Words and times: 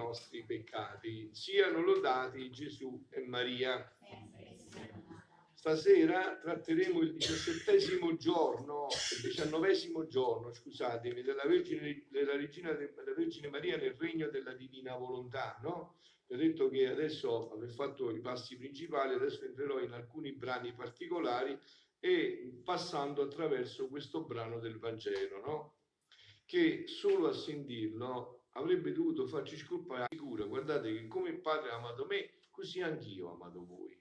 nostri 0.00 0.44
peccati. 0.44 1.30
Siano 1.32 1.82
lodati 1.82 2.50
Gesù 2.50 3.06
e 3.10 3.20
Maria. 3.26 3.94
Stasera 5.52 6.38
tratteremo 6.42 7.00
il 7.02 7.12
diciassettesimo 7.12 8.16
giorno, 8.16 8.86
il 9.16 9.28
diciannovesimo 9.28 10.06
giorno, 10.06 10.54
scusatemi, 10.54 11.20
della 11.20 11.44
Vergine, 11.44 12.06
della, 12.08 12.34
Regina, 12.34 12.72
della 12.72 13.14
Vergine 13.14 13.50
Maria 13.50 13.76
nel 13.76 13.94
regno 13.98 14.28
della 14.30 14.54
divina 14.54 14.96
volontà, 14.96 15.58
no? 15.62 15.96
Ho 16.28 16.36
detto 16.36 16.70
che 16.70 16.88
adesso 16.88 17.52
aver 17.52 17.70
fatto 17.70 18.10
i 18.10 18.20
passi 18.20 18.56
principali, 18.56 19.14
adesso 19.14 19.44
entrerò 19.44 19.80
in 19.80 19.92
alcuni 19.92 20.32
brani 20.32 20.72
particolari 20.72 21.58
e 21.98 22.62
passando 22.64 23.22
attraverso 23.22 23.88
questo 23.88 24.24
brano 24.24 24.60
del 24.60 24.78
Vangelo, 24.78 25.40
no? 25.40 25.74
Che 26.46 26.86
solo 26.86 27.28
a 27.28 27.32
sentirlo 27.34 28.39
avrebbe 28.52 28.92
dovuto 28.92 29.26
farci 29.26 29.56
scolpare 29.56 30.06
sicura, 30.10 30.44
guardate 30.44 30.92
che 30.92 31.06
come 31.06 31.30
il 31.30 31.40
Padre 31.40 31.70
ha 31.70 31.76
amato 31.76 32.06
me, 32.06 32.30
così 32.50 32.80
anch'io 32.80 33.28
ho 33.28 33.34
amato 33.34 33.64
voi. 33.64 33.96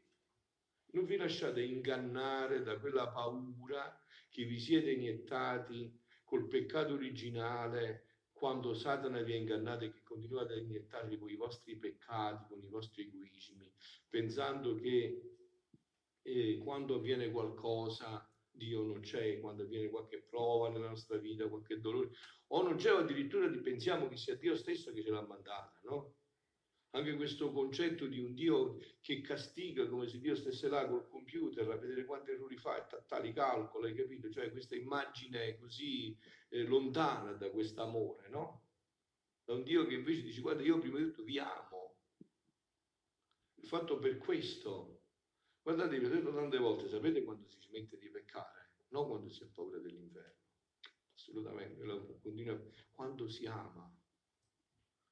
Non 0.91 1.05
vi 1.05 1.17
lasciate 1.17 1.61
ingannare 1.61 2.63
da 2.63 2.79
quella 2.79 3.09
paura 3.09 3.95
che 4.29 4.43
vi 4.45 4.59
siete 4.59 4.91
iniettati 4.91 5.99
col 6.23 6.47
peccato 6.47 6.93
originale 6.93 8.05
quando 8.31 8.73
Satana 8.73 9.21
vi 9.21 9.33
ha 9.33 9.35
ingannato 9.35 9.83
e 9.83 9.91
che 9.91 10.01
continuate 10.01 10.53
a 10.53 10.57
iniettarvi 10.57 11.17
con 11.17 11.29
i 11.29 11.35
vostri 11.35 11.75
peccati, 11.75 12.45
con 12.47 12.63
i 12.63 12.67
vostri 12.67 13.03
egoismi, 13.03 13.69
pensando 14.07 14.75
che 14.75 15.21
eh, 16.21 16.57
quando 16.63 16.95
avviene 16.95 17.31
qualcosa 17.31 18.28
Dio 18.59 18.83
non 18.83 18.99
c'è, 18.99 19.39
quando 19.39 19.63
avviene 19.63 19.89
qualche 19.89 20.21
prova 20.21 20.69
nella 20.69 20.89
nostra 20.89 21.17
vita, 21.17 21.47
qualche 21.47 21.79
dolore, 21.79 22.11
o 22.49 22.61
non 22.61 22.75
c'è, 22.75 22.93
o 22.93 22.97
addirittura 22.97 23.49
pensiamo 23.49 24.07
che 24.07 24.17
sia 24.17 24.35
Dio 24.35 24.55
stesso 24.55 24.93
che 24.93 25.01
ce 25.01 25.09
l'ha 25.09 25.25
mandata, 25.25 25.79
no? 25.85 26.17
Anche 26.91 27.15
questo 27.15 27.51
concetto 27.51 28.07
di 28.07 28.19
un 28.19 28.33
Dio 28.33 28.77
che 28.99 29.21
castiga 29.21 29.87
come 29.87 30.07
se 30.07 30.19
Dio 30.19 30.35
stesse 30.35 30.67
là 30.67 30.87
col 30.87 31.07
computer 31.07 31.69
a 31.69 31.77
vedere 31.77 32.05
quanti 32.05 32.31
errori 32.31 32.57
fa 32.57 32.83
e 32.83 33.03
tali 33.05 33.31
calcoli, 33.31 33.89
hai 33.89 33.95
capito? 33.95 34.29
Cioè 34.29 34.51
questa 34.51 34.75
immagine 34.75 35.57
così 35.57 36.17
eh, 36.49 36.63
lontana 36.63 37.33
da 37.33 37.49
questo 37.51 37.81
amore, 37.83 38.27
no? 38.29 38.65
Da 39.43 39.53
un 39.53 39.63
Dio 39.63 39.85
che 39.85 39.95
invece 39.95 40.23
dice 40.23 40.41
guarda 40.41 40.63
io 40.63 40.79
prima 40.79 40.97
di 40.97 41.05
tutto 41.05 41.23
vi 41.23 41.37
amo. 41.37 41.97
Il 43.61 43.67
fatto 43.67 43.99
per 43.99 44.17
questo, 44.17 44.98
guardate, 45.73 45.99
vi 45.99 46.05
ho 46.05 46.09
detto 46.09 46.33
tante 46.33 46.57
volte, 46.57 46.89
sapete 46.89 47.23
quando 47.23 47.47
si 47.47 47.59
smette 47.59 47.97
di 47.97 48.09
peccare? 48.09 48.71
Non 48.89 49.07
quando 49.07 49.29
si 49.29 49.43
ha 49.43 49.47
paura 49.53 49.77
dell'inferno. 49.79 50.37
Assolutamente, 51.13 51.85
continua, 52.21 52.59
quando 52.91 53.27
si 53.27 53.45
ama 53.45 53.93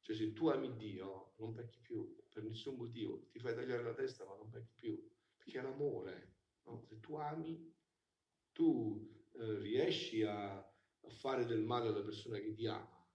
cioè 0.08 0.16
se 0.16 0.32
tu 0.32 0.48
ami 0.48 0.74
Dio 0.78 1.34
non 1.40 1.54
pecchi 1.54 1.82
più 1.82 2.16
per 2.32 2.42
nessun 2.44 2.78
motivo, 2.78 3.28
ti 3.30 3.40
fai 3.40 3.54
tagliare 3.54 3.84
la 3.84 3.94
testa 3.94 4.24
ma 4.24 4.38
non 4.38 4.50
pecchi 4.50 4.74
più, 4.78 5.12
perché 5.36 5.60
è 5.60 5.62
l'amore. 5.62 6.36
No? 6.64 6.82
Se 6.86 7.02
tu 7.02 7.16
ami, 7.16 7.76
tu 8.54 9.06
eh, 9.34 9.60
riesci 9.60 10.24
a, 10.24 10.60
a, 10.60 11.10
fare 11.10 11.46
del 11.46 11.62
male 11.62 11.90
alla 11.90 12.04
persona 12.04 12.40
che 12.40 12.54
ti 12.54 12.66
ama. 12.68 13.06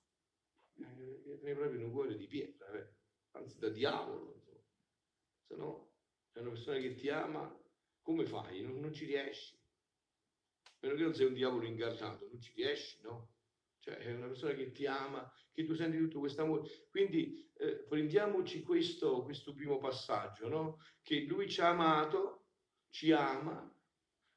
Eh, 0.75 1.39
ne 1.41 1.55
proprio 1.55 1.83
un 1.83 1.93
cuore 1.93 2.15
di 2.15 2.27
pietra, 2.27 2.71
eh? 2.79 2.95
anzi 3.31 3.59
da 3.59 3.71
diavolo. 3.71 4.35
Insomma. 4.35 4.61
Se 5.47 5.57
no, 5.57 5.92
è 6.33 6.39
una 6.41 6.51
persona 6.51 6.79
che 6.79 6.95
ti 6.95 7.09
ama, 7.09 7.61
come 8.01 8.25
fai? 8.25 8.63
Non, 8.63 8.81
non 8.81 8.93
ci 8.93 9.05
riesci. 9.05 9.55
A 10.65 10.79
meno 10.81 10.97
che 10.97 11.03
non 11.03 11.15
sei 11.15 11.27
un 11.27 11.35
diavolo 11.35 11.65
incarnato, 11.67 12.27
non 12.31 12.41
ci 12.41 12.53
riesci, 12.55 13.01
no? 13.03 13.35
Cioè 13.79 13.97
è 13.97 14.15
una 14.15 14.29
persona 14.29 14.55
che 14.55 14.71
ti 14.71 14.87
ama, 14.87 15.33
che 15.53 15.65
tu 15.65 15.75
senti 15.75 15.99
tutto 15.99 16.21
questo 16.21 16.43
amore. 16.43 16.69
Quindi 16.89 17.51
eh, 17.57 17.85
prendiamoci 17.89 18.63
questo, 18.63 19.23
questo 19.23 19.53
primo 19.55 19.79
passaggio, 19.79 20.49
no? 20.49 20.79
Che 21.03 21.21
lui 21.23 21.49
ci 21.49 21.61
ha 21.61 21.69
amato, 21.69 22.47
ci 22.91 23.13
ama, 23.13 23.73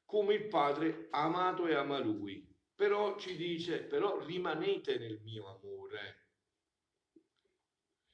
come 0.04 0.34
il 0.34 0.48
Padre 0.48 1.08
amato 1.10 1.66
e 1.66 1.74
ama 1.74 1.98
lui. 1.98 2.44
Però 2.74 3.16
ci 3.18 3.36
dice, 3.36 3.82
però 3.84 4.24
rimanete 4.24 4.98
nel 4.98 5.20
mio 5.22 5.46
amore. 5.46 6.24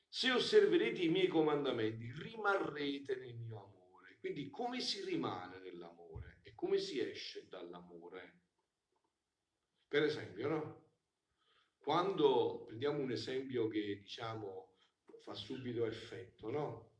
Se 0.08 0.30
osserverete 0.30 1.02
i 1.02 1.08
miei 1.08 1.28
comandamenti, 1.28 2.12
rimarrete 2.12 3.16
nel 3.16 3.34
mio 3.36 3.56
amore. 3.56 3.71
Quindi 4.22 4.50
come 4.50 4.78
si 4.78 5.04
rimane 5.04 5.58
nell'amore 5.58 6.38
e 6.44 6.54
come 6.54 6.78
si 6.78 7.00
esce 7.00 7.48
dall'amore? 7.48 8.42
Per 9.88 10.04
esempio, 10.04 10.46
no? 10.46 10.90
Quando 11.76 12.62
prendiamo 12.66 13.00
un 13.00 13.10
esempio 13.10 13.66
che 13.66 13.80
diciamo 13.96 14.76
fa 15.24 15.34
subito 15.34 15.86
effetto, 15.86 16.50
no? 16.50 16.92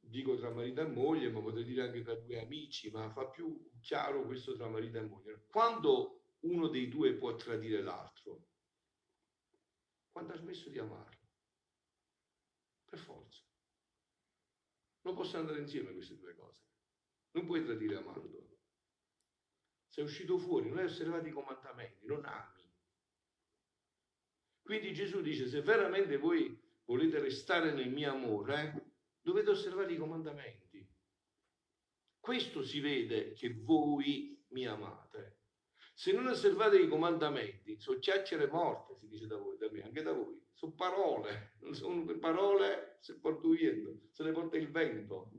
Dico 0.00 0.36
tra 0.36 0.50
marito 0.50 0.80
e 0.80 0.88
moglie, 0.88 1.30
ma 1.30 1.40
potrei 1.40 1.62
dire 1.62 1.82
anche 1.82 2.02
tra 2.02 2.16
due 2.16 2.40
amici, 2.40 2.90
ma 2.90 3.08
fa 3.10 3.28
più 3.28 3.70
chiaro 3.80 4.24
questo 4.24 4.56
tra 4.56 4.66
marito 4.66 4.98
e 4.98 5.02
moglie. 5.02 5.44
Quando 5.46 6.34
uno 6.40 6.66
dei 6.66 6.88
due 6.88 7.14
può 7.14 7.36
tradire 7.36 7.80
l'altro? 7.80 8.48
Quando 10.10 10.32
ha 10.32 10.36
smesso 10.36 10.68
di 10.68 10.80
amarlo. 10.80 11.28
Per 12.86 12.98
forza. 12.98 13.47
Non 15.08 15.16
possono 15.16 15.40
andare 15.40 15.60
insieme 15.60 15.94
queste 15.94 16.18
due 16.18 16.34
cose. 16.34 16.60
Non 17.30 17.46
puoi 17.46 17.64
tradire 17.64 17.96
amando. 17.96 18.58
Sei 19.86 20.04
uscito 20.04 20.36
fuori, 20.36 20.68
non 20.68 20.76
hai 20.76 20.84
osservato 20.84 21.26
i 21.26 21.30
comandamenti, 21.32 22.04
non 22.04 22.26
ami. 22.26 22.70
Quindi 24.60 24.92
Gesù 24.92 25.22
dice, 25.22 25.48
se 25.48 25.62
veramente 25.62 26.18
voi 26.18 26.60
volete 26.84 27.20
restare 27.20 27.72
nel 27.72 27.88
mio 27.88 28.10
amore, 28.10 28.96
dovete 29.22 29.48
osservare 29.48 29.94
i 29.94 29.96
comandamenti. 29.96 30.86
Questo 32.20 32.62
si 32.62 32.78
vede 32.80 33.32
che 33.32 33.54
voi 33.54 34.44
mi 34.48 34.66
amate. 34.66 35.38
Se 35.94 36.12
non 36.12 36.26
osservate 36.26 36.78
i 36.78 36.86
comandamenti, 36.86 37.80
sono 37.80 37.98
chiacchiere 37.98 38.46
morte, 38.46 38.94
si 38.98 39.08
dice 39.08 39.26
da 39.26 39.38
voi, 39.38 39.56
da 39.56 39.70
me, 39.70 39.84
anche 39.84 40.02
da 40.02 40.12
voi. 40.12 40.38
Sono 40.58 40.72
parole, 40.72 41.52
sono 41.70 42.04
parole 42.18 42.96
se 42.98 43.20
porto 43.20 43.50
vento, 43.50 44.08
se 44.10 44.24
le 44.24 44.32
porta 44.32 44.56
il 44.56 44.68
vento. 44.68 45.30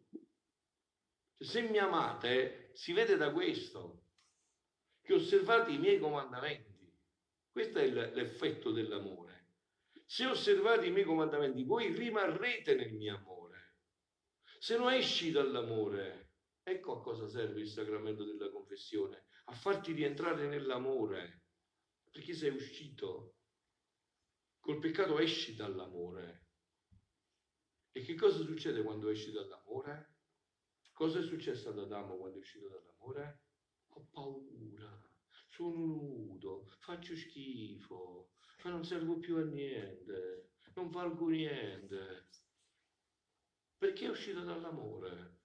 Cioè, 1.35 1.46
se 1.46 1.62
mi 1.63 1.78
amate, 1.78 2.69
si 2.72 2.94
vede 2.94 3.18
da 3.18 3.30
questo, 3.34 4.06
che 5.02 5.16
osservate 5.16 5.72
i 5.72 5.78
miei 5.78 6.00
comandamenti. 6.00 6.90
Questo 7.52 7.80
è 7.80 7.90
l'effetto 7.90 8.72
dell'amore. 8.72 9.47
Se 10.06 10.25
osservate 10.25 10.85
i 10.85 10.91
miei 10.91 11.03
comandamenti, 11.03 11.66
voi 11.66 11.91
rimarrete 11.91 12.75
nel 12.75 12.94
mio 12.94 13.18
amore. 13.18 13.75
Se 14.57 14.78
non 14.78 14.94
esci 14.94 15.31
dall'amore, 15.31 16.30
ecco 16.63 16.97
a 16.97 17.01
cosa 17.01 17.28
serve 17.28 17.59
il 17.59 17.68
sacramento 17.68 18.24
della 18.24 18.50
confessione, 18.50 19.25
a 19.47 19.53
farti 19.53 19.91
rientrare 19.91 20.47
nell'amore, 20.47 21.41
perché 22.09 22.34
sei 22.34 22.51
uscito. 22.51 23.34
Col 24.69 24.78
peccato 24.78 25.18
esci 25.18 25.56
dall'amore. 25.56 26.46
E 27.91 28.03
che 28.03 28.13
cosa 28.13 28.44
succede 28.44 28.84
quando 28.84 29.09
esci 29.09 29.31
dall'amore? 29.31 30.18
Cosa 30.94 31.18
è 31.18 31.24
successo 31.24 31.69
ad 31.69 31.80
Adamo 31.80 32.18
quando 32.18 32.38
è 32.38 32.40
uscito 32.40 32.68
dall'amore? 32.68 33.46
Ho 33.94 34.07
paura 34.12 35.03
sono 35.50 35.74
nudo, 35.74 36.68
faccio 36.81 37.16
schifo, 37.16 38.30
ma 38.63 38.69
non 38.69 38.85
servo 38.85 39.18
più 39.18 39.38
a 39.38 39.44
niente, 39.44 40.52
non 40.75 40.91
valgo 40.91 41.30
niente. 41.30 42.30
Perché 43.75 44.06
è 44.06 44.09
uscito 44.09 44.44
dall'amore? 44.44 45.40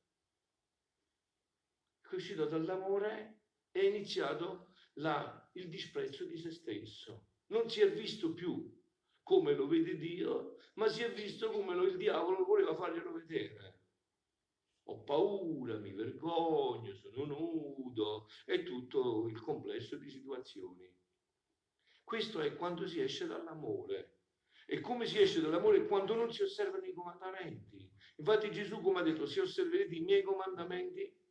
È 2.11 2.15
uscito 2.15 2.45
dall'amore 2.45 3.41
e 3.71 3.81
è 3.81 3.85
iniziato 3.85 4.75
la, 4.97 5.51
il 5.55 5.71
disprezzo 5.71 6.27
di 6.27 6.37
se 6.37 6.51
stesso. 6.51 7.29
Non 7.47 7.71
si 7.71 7.81
è 7.81 7.91
visto 7.91 8.35
più 8.35 8.83
come 9.25 9.55
lo 9.55 9.67
vede 9.67 9.97
Dio, 9.97 10.59
ma 10.75 10.87
si 10.87 11.03
è 11.03 11.13
visto 11.13 11.51
come 11.51 11.75
lo, 11.75 11.83
il 11.83 11.97
diavolo 11.97 12.45
voleva 12.45 12.75
farglielo 12.75 13.13
vedere 13.13 13.75
ho 14.87 15.03
paura, 15.03 15.79
mi 15.79 15.93
vergogno, 15.93 16.95
sono 16.95 17.25
nudo, 17.25 18.27
è 18.45 18.63
tutto 18.63 19.27
il 19.29 19.41
complesso 19.41 19.97
di 19.97 20.11
situazioni. 20.11 20.93
Questo 22.03 22.41
è 22.41 22.55
quando 22.55 22.87
si 22.87 23.01
esce 23.01 23.27
dall'amore. 23.27 24.19
E 24.67 24.81
come 24.81 25.07
si 25.07 25.21
esce 25.21 25.41
dall'amore? 25.41 25.87
Quando 25.87 26.15
non 26.15 26.33
si 26.33 26.43
osservano 26.43 26.85
i 26.85 26.93
comandamenti. 26.93 27.91
Infatti 28.17 28.51
Gesù, 28.51 28.81
come 28.81 29.01
ha 29.01 29.03
detto, 29.03 29.27
se 29.27 29.41
osserverete 29.41 29.95
i 29.95 30.01
miei 30.01 30.23
comandamenti, 30.23 31.23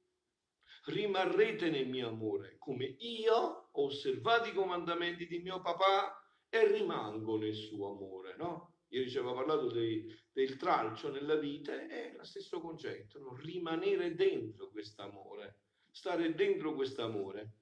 rimarrete 0.85 1.69
nel 1.69 1.87
mio 1.87 2.09
amore, 2.09 2.57
come 2.57 2.95
io 2.99 3.35
ho 3.71 3.83
osservato 3.85 4.49
i 4.49 4.53
comandamenti 4.53 5.27
di 5.27 5.39
mio 5.39 5.61
papà 5.61 6.22
e 6.53 6.71
rimango 6.71 7.35
nel 7.35 7.55
suo 7.55 7.95
amore, 7.95 8.35
no? 8.37 8.75
Ieri 8.89 9.09
ci 9.09 9.17
aveva 9.17 9.33
parlato 9.33 9.71
dei, 9.71 10.05
del 10.31 10.55
tralcio 10.55 11.09
nella 11.09 11.35
vita, 11.35 11.87
è 11.87 12.13
lo 12.15 12.23
stesso 12.23 12.61
concetto, 12.61 13.17
no? 13.17 13.35
rimanere 13.37 14.13
dentro 14.13 14.69
quest'amore, 14.69 15.61
stare 15.89 16.35
dentro 16.35 16.75
quest'amore. 16.75 17.55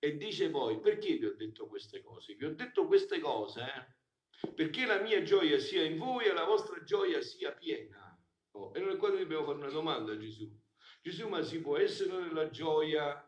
E 0.00 0.16
dice 0.16 0.50
poi, 0.50 0.80
perché 0.80 1.18
vi 1.18 1.26
ho 1.26 1.36
detto 1.36 1.68
queste 1.68 2.02
cose? 2.02 2.34
Vi 2.34 2.44
ho 2.44 2.52
detto 2.52 2.88
queste 2.88 3.20
cose 3.20 3.60
eh, 3.62 4.50
perché 4.52 4.86
la 4.86 5.00
mia 5.00 5.22
gioia 5.22 5.60
sia 5.60 5.84
in 5.84 5.96
voi 5.96 6.24
e 6.24 6.32
la 6.32 6.44
vostra 6.44 6.82
gioia 6.82 7.22
sia 7.22 7.52
piena. 7.52 8.20
Oh, 8.54 8.72
e 8.74 8.80
noi 8.80 8.96
qua 8.96 9.10
dobbiamo 9.10 9.44
fare 9.44 9.58
una 9.58 9.70
domanda 9.70 10.10
a 10.10 10.18
Gesù. 10.18 10.52
Gesù, 11.00 11.28
ma 11.28 11.42
si 11.42 11.60
può 11.60 11.78
essere 11.78 12.18
nella 12.18 12.50
gioia 12.50 13.24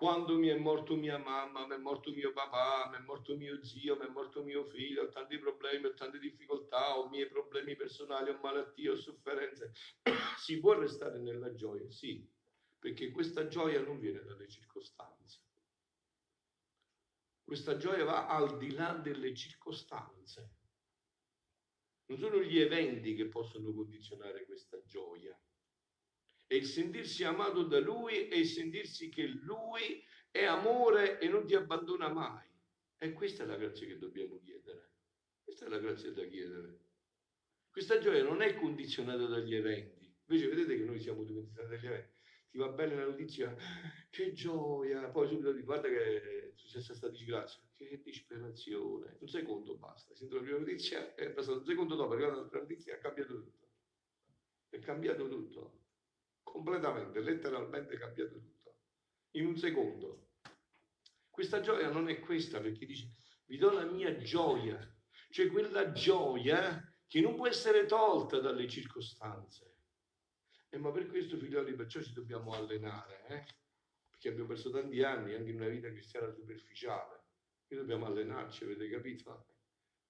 quando 0.00 0.38
mi 0.38 0.48
è 0.48 0.56
morto 0.56 0.96
mia 0.96 1.18
mamma, 1.18 1.66
mi 1.66 1.74
è 1.74 1.76
morto 1.76 2.10
mio 2.10 2.32
papà, 2.32 2.88
mi 2.88 2.96
è 2.96 3.00
morto 3.00 3.36
mio 3.36 3.62
zio, 3.62 3.98
mi 3.98 4.06
è 4.06 4.08
morto 4.08 4.42
mio 4.42 4.64
figlio, 4.64 5.02
ho 5.02 5.08
tanti 5.10 5.36
problemi, 5.36 5.84
ho 5.84 5.92
tante 5.92 6.18
difficoltà, 6.18 6.96
ho 6.96 7.10
miei 7.10 7.28
problemi 7.28 7.76
personali, 7.76 8.30
ho 8.30 8.38
malattie, 8.40 8.88
ho 8.88 8.96
sofferenze. 8.96 9.74
si 10.38 10.58
può 10.58 10.72
restare 10.72 11.18
nella 11.18 11.52
gioia? 11.52 11.90
Sì, 11.90 12.26
perché 12.78 13.10
questa 13.10 13.46
gioia 13.46 13.82
non 13.82 14.00
viene 14.00 14.22
dalle 14.22 14.48
circostanze. 14.48 15.42
Questa 17.44 17.76
gioia 17.76 18.04
va 18.04 18.26
al 18.26 18.56
di 18.56 18.72
là 18.72 18.94
delle 18.94 19.34
circostanze. 19.34 20.54
Non 22.06 22.16
sono 22.16 22.40
gli 22.40 22.58
eventi 22.58 23.14
che 23.14 23.28
possono 23.28 23.70
condizionare 23.74 24.46
questa 24.46 24.82
gioia. 24.86 25.38
È 26.50 26.56
il 26.56 26.66
sentirsi 26.66 27.22
amato 27.22 27.62
da 27.62 27.78
Lui 27.78 28.26
e 28.26 28.40
il 28.40 28.46
sentirsi 28.46 29.08
che 29.08 29.24
Lui 29.24 30.02
è 30.32 30.42
amore 30.42 31.20
e 31.20 31.28
non 31.28 31.46
ti 31.46 31.54
abbandona 31.54 32.08
mai. 32.08 32.44
E 32.98 33.12
questa 33.12 33.44
è 33.44 33.46
la 33.46 33.54
grazia 33.54 33.86
che 33.86 33.98
dobbiamo 33.98 34.40
chiedere. 34.40 34.90
Questa 35.44 35.66
è 35.66 35.68
la 35.68 35.78
grazia 35.78 36.10
da 36.10 36.24
chiedere. 36.24 36.78
Questa 37.70 38.00
gioia 38.00 38.24
non 38.24 38.42
è 38.42 38.56
condizionata 38.56 39.26
dagli 39.26 39.54
eventi. 39.54 40.12
Invece 40.26 40.48
vedete 40.48 40.76
che 40.76 40.84
noi 40.84 40.98
siamo 40.98 41.22
condizionati 41.24 41.68
dagli 41.68 41.86
eventi 41.86 42.18
ti 42.50 42.58
va 42.58 42.68
bene 42.68 42.96
la 42.96 43.04
notizia, 43.04 43.54
che 44.10 44.32
gioia, 44.32 45.08
poi 45.10 45.28
subito 45.28 45.54
ti 45.54 45.62
guarda 45.62 45.86
che 45.88 46.48
è 46.48 46.50
successa 46.56 46.88
questa 46.88 47.08
disgrazia, 47.08 47.62
che 47.76 48.00
disperazione, 48.02 49.18
un 49.20 49.28
secondo 49.28 49.76
basta, 49.76 50.16
sento 50.16 50.34
la 50.34 50.42
prima 50.42 50.58
notizia, 50.58 51.14
è 51.14 51.30
passato 51.30 51.58
un 51.58 51.64
secondo 51.64 51.94
dopo, 51.94 52.14
è 52.14 52.16
arrivata 52.16 52.58
notizia, 52.58 52.96
è 52.96 52.98
cambiato 52.98 53.40
tutto, 53.40 53.68
è 54.68 54.80
cambiato 54.80 55.28
tutto, 55.28 55.79
completamente, 56.50 57.20
letteralmente 57.20 57.96
cambiato 57.96 58.38
tutto, 58.38 58.76
in 59.32 59.46
un 59.46 59.56
secondo. 59.56 60.28
Questa 61.28 61.60
gioia 61.60 61.90
non 61.90 62.08
è 62.08 62.20
questa 62.20 62.60
perché 62.60 62.86
dice, 62.86 63.14
vi 63.46 63.56
do 63.56 63.70
la 63.70 63.84
mia 63.84 64.16
gioia, 64.18 64.78
cioè 65.30 65.48
quella 65.48 65.92
gioia 65.92 66.82
che 67.06 67.20
non 67.20 67.34
può 67.34 67.46
essere 67.46 67.86
tolta 67.86 68.40
dalle 68.40 68.68
circostanze 68.68 69.70
eh, 70.72 70.78
ma 70.78 70.92
per 70.92 71.08
questo, 71.08 71.36
figlioli, 71.36 71.74
perciò 71.74 72.00
ci 72.00 72.12
dobbiamo 72.12 72.52
allenare, 72.52 73.26
eh? 73.26 73.44
perché 74.08 74.28
abbiamo 74.28 74.48
perso 74.48 74.70
tanti 74.70 75.02
anni 75.02 75.34
anche 75.34 75.50
in 75.50 75.56
una 75.56 75.68
vita 75.68 75.88
cristiana 75.88 76.30
superficiale. 76.30 77.24
Qui 77.66 77.76
dobbiamo 77.76 78.06
allenarci, 78.06 78.64
avete 78.64 78.88
capito? 78.88 79.56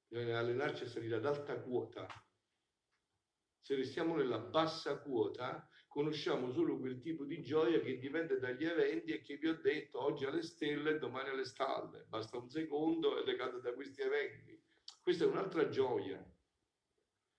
Bisogna 0.06 0.38
allenarci 0.38 0.84
a 0.84 0.88
salire 0.88 1.16
ad 1.16 1.24
alta 1.24 1.58
quota. 1.60 2.06
Se 3.58 3.74
restiamo 3.74 4.16
nella 4.16 4.38
bassa 4.38 4.98
quota, 4.98 5.66
conosciamo 5.90 6.52
solo 6.52 6.78
quel 6.78 7.00
tipo 7.00 7.24
di 7.24 7.42
gioia 7.42 7.80
che 7.80 7.98
dipende 7.98 8.38
dagli 8.38 8.64
eventi 8.64 9.10
e 9.10 9.20
che 9.20 9.36
vi 9.36 9.48
ho 9.48 9.58
detto 9.60 10.00
oggi 10.00 10.24
alle 10.24 10.42
stelle 10.42 10.90
e 10.90 10.98
domani 10.98 11.30
alle 11.30 11.44
stalle. 11.44 12.06
Basta 12.08 12.38
un 12.38 12.48
secondo 12.48 13.20
è 13.20 13.24
legato 13.24 13.58
da 13.58 13.74
questi 13.74 14.00
eventi. 14.00 14.58
Questa 15.02 15.24
è 15.24 15.26
un'altra 15.26 15.68
gioia. 15.68 16.24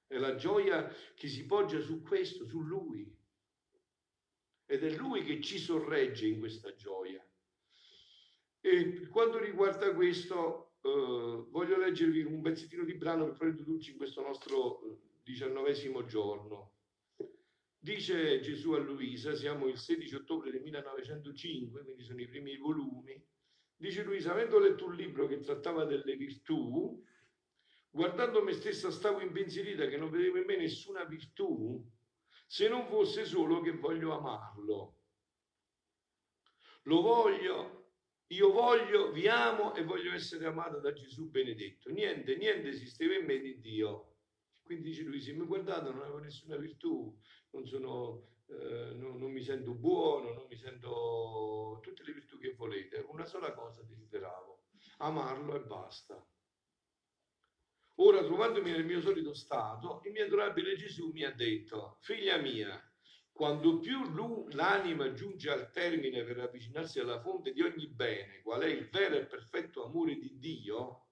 È 0.05 0.17
la 0.17 0.35
gioia 0.35 0.93
che 1.15 1.29
si 1.29 1.45
poggia 1.45 1.79
su 1.79 2.01
questo, 2.01 2.45
su 2.45 2.61
Lui. 2.61 3.09
Ed 4.65 4.83
è 4.83 4.97
Lui 4.97 5.23
che 5.23 5.39
ci 5.39 5.57
sorregge 5.57 6.27
in 6.27 6.39
questa 6.39 6.75
gioia. 6.75 7.25
E 8.59 8.85
per 8.89 9.07
quanto 9.07 9.39
riguarda 9.39 9.95
questo, 9.95 10.73
eh, 10.81 11.45
voglio 11.49 11.77
leggervi 11.77 12.23
un 12.23 12.41
pezzettino 12.41 12.83
di 12.83 12.95
brano 12.95 13.27
per 13.27 13.37
poi 13.37 13.49
introdurci 13.49 13.91
in 13.91 13.97
questo 13.97 14.21
nostro 14.21 14.83
eh, 14.83 14.97
diciannovesimo 15.23 16.05
giorno. 16.05 16.70
Dice 17.83 18.39
Gesù 18.41 18.73
a 18.73 18.77
Luisa, 18.77 19.33
siamo 19.33 19.67
il 19.67 19.77
16 19.77 20.13
ottobre 20.15 20.51
del 20.51 20.61
1905, 20.61 21.83
quindi 21.83 22.03
sono 22.03 22.21
i 22.21 22.27
primi 22.27 22.55
volumi. 22.57 23.19
Dice 23.75 24.03
Luisa, 24.03 24.31
avendo 24.31 24.59
letto 24.59 24.85
un 24.85 24.93
libro 24.93 25.25
che 25.25 25.39
trattava 25.39 25.83
delle 25.85 26.15
virtù, 26.15 27.03
Guardando 27.93 28.41
me 28.41 28.53
stessa 28.53 28.89
stavo 28.89 29.19
impensierita 29.19 29.85
che 29.87 29.97
non 29.97 30.09
vedevo 30.09 30.37
in 30.37 30.45
me 30.45 30.55
nessuna 30.55 31.03
virtù 31.03 31.85
se 32.47 32.69
non 32.69 32.87
fosse 32.87 33.25
solo 33.25 33.59
che 33.59 33.71
voglio 33.71 34.13
amarlo. 34.13 34.95
Lo 36.83 37.01
voglio, 37.01 37.91
io 38.27 38.51
voglio, 38.51 39.11
vi 39.11 39.27
amo 39.27 39.75
e 39.75 39.83
voglio 39.83 40.13
essere 40.13 40.45
amata 40.45 40.77
da 40.77 40.93
Gesù 40.93 41.29
benedetto. 41.29 41.89
Niente, 41.89 42.37
niente 42.37 42.69
esisteva 42.69 43.13
in 43.15 43.25
me 43.25 43.39
di 43.39 43.59
Dio. 43.59 44.10
Quindi 44.71 44.87
dice 44.87 45.03
lui, 45.03 45.19
se 45.19 45.33
mi 45.33 45.45
guardate 45.45 45.89
non 45.89 45.99
avevo 45.99 46.19
nessuna 46.19 46.55
virtù, 46.55 47.13
non, 47.49 47.67
sono, 47.67 48.37
eh, 48.47 48.93
non, 48.93 49.17
non 49.17 49.29
mi 49.29 49.43
sento 49.43 49.73
buono, 49.73 50.31
non 50.31 50.45
mi 50.47 50.55
sento 50.55 51.79
tutte 51.81 52.03
le 52.05 52.13
virtù 52.13 52.39
che 52.39 52.53
volete. 52.53 53.05
Una 53.09 53.25
sola 53.25 53.51
cosa 53.51 53.83
desideravo, 53.83 54.63
amarlo 54.99 55.55
e 55.55 55.59
basta. 55.65 56.25
Ora, 57.95 58.23
trovandomi 58.23 58.71
nel 58.71 58.85
mio 58.85 59.01
solito 59.01 59.33
stato, 59.33 59.99
il 60.05 60.13
mio 60.13 60.23
adorabile 60.23 60.77
Gesù 60.77 61.11
mi 61.11 61.25
ha 61.25 61.33
detto, 61.33 61.97
figlia 61.99 62.37
mia, 62.37 62.81
quando 63.29 63.77
più 63.79 64.07
l'anima 64.51 65.11
giunge 65.11 65.49
al 65.49 65.69
termine 65.71 66.23
per 66.23 66.39
avvicinarsi 66.39 67.01
alla 67.01 67.19
fonte 67.19 67.51
di 67.51 67.61
ogni 67.61 67.87
bene, 67.87 68.39
qual 68.41 68.61
è 68.61 68.67
il 68.67 68.87
vero 68.87 69.15
e 69.15 69.25
perfetto 69.25 69.83
amore 69.83 70.15
di 70.15 70.39
Dio, 70.39 71.07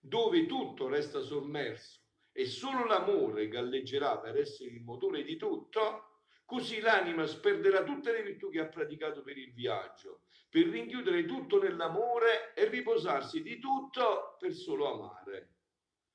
dove 0.00 0.44
tutto 0.46 0.88
resta 0.88 1.20
sommerso 1.20 2.04
e 2.36 2.44
solo 2.44 2.84
l'amore 2.84 3.48
galleggerà 3.48 4.18
per 4.18 4.36
essere 4.36 4.68
il 4.68 4.82
motore 4.82 5.22
di 5.22 5.36
tutto, 5.36 6.24
così 6.44 6.80
l'anima 6.80 7.24
sperderà 7.24 7.82
tutte 7.82 8.12
le 8.12 8.22
virtù 8.22 8.50
che 8.50 8.60
ha 8.60 8.66
praticato 8.66 9.22
per 9.22 9.38
il 9.38 9.54
viaggio, 9.54 10.24
per 10.50 10.66
rinchiudere 10.66 11.24
tutto 11.24 11.58
nell'amore 11.62 12.52
e 12.52 12.68
riposarsi 12.68 13.40
di 13.40 13.58
tutto 13.58 14.36
per 14.38 14.52
solo 14.52 14.92
amare. 14.92 15.54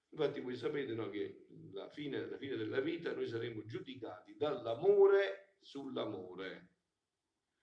Infatti 0.09 0.41
voi 0.41 0.55
sapete 0.55 0.93
no, 0.93 1.09
che 1.09 1.47
alla 1.73 1.89
fine, 1.89 2.17
alla 2.17 2.37
fine 2.37 2.55
della 2.55 2.81
vita 2.81 3.11
noi 3.13 3.27
saremo 3.27 3.65
giudicati 3.65 4.35
dall'amore 4.37 5.55
sull'amore. 5.59 6.67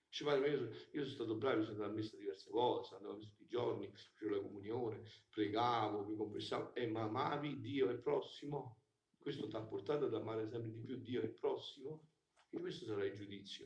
Dice, 0.09 0.23
padre, 0.23 0.49
io, 0.49 0.69
io, 0.91 1.03
sono 1.03 1.13
stato 1.13 1.35
bravo, 1.35 1.61
sono 1.61 1.73
andato 1.73 1.91
a 1.91 1.93
messa 1.93 2.17
diverse 2.17 2.49
volte, 2.49 2.95
andavo 2.95 3.19
tutti 3.19 3.43
i 3.43 3.47
giorni, 3.47 3.87
facevo 3.87 4.35
la 4.35 4.41
comunione, 4.41 5.03
pregavo, 5.29 6.03
mi 6.07 6.15
confessavo, 6.15 6.73
e 6.73 6.87
ma 6.87 7.03
amavi 7.03 7.59
Dio 7.61 7.91
e 7.91 7.95
prossimo? 7.99 8.81
Questo 9.19 9.47
ti 9.47 9.55
ha 9.55 9.61
portato 9.61 10.05
ad 10.05 10.15
amare 10.15 10.49
sempre 10.49 10.71
di 10.71 10.79
più 10.79 10.97
Dio 10.97 11.21
e 11.21 11.27
prossimo? 11.27 12.07
E 12.49 12.59
questo 12.59 12.85
sarà 12.85 13.05
il 13.05 13.15
giudizio. 13.15 13.65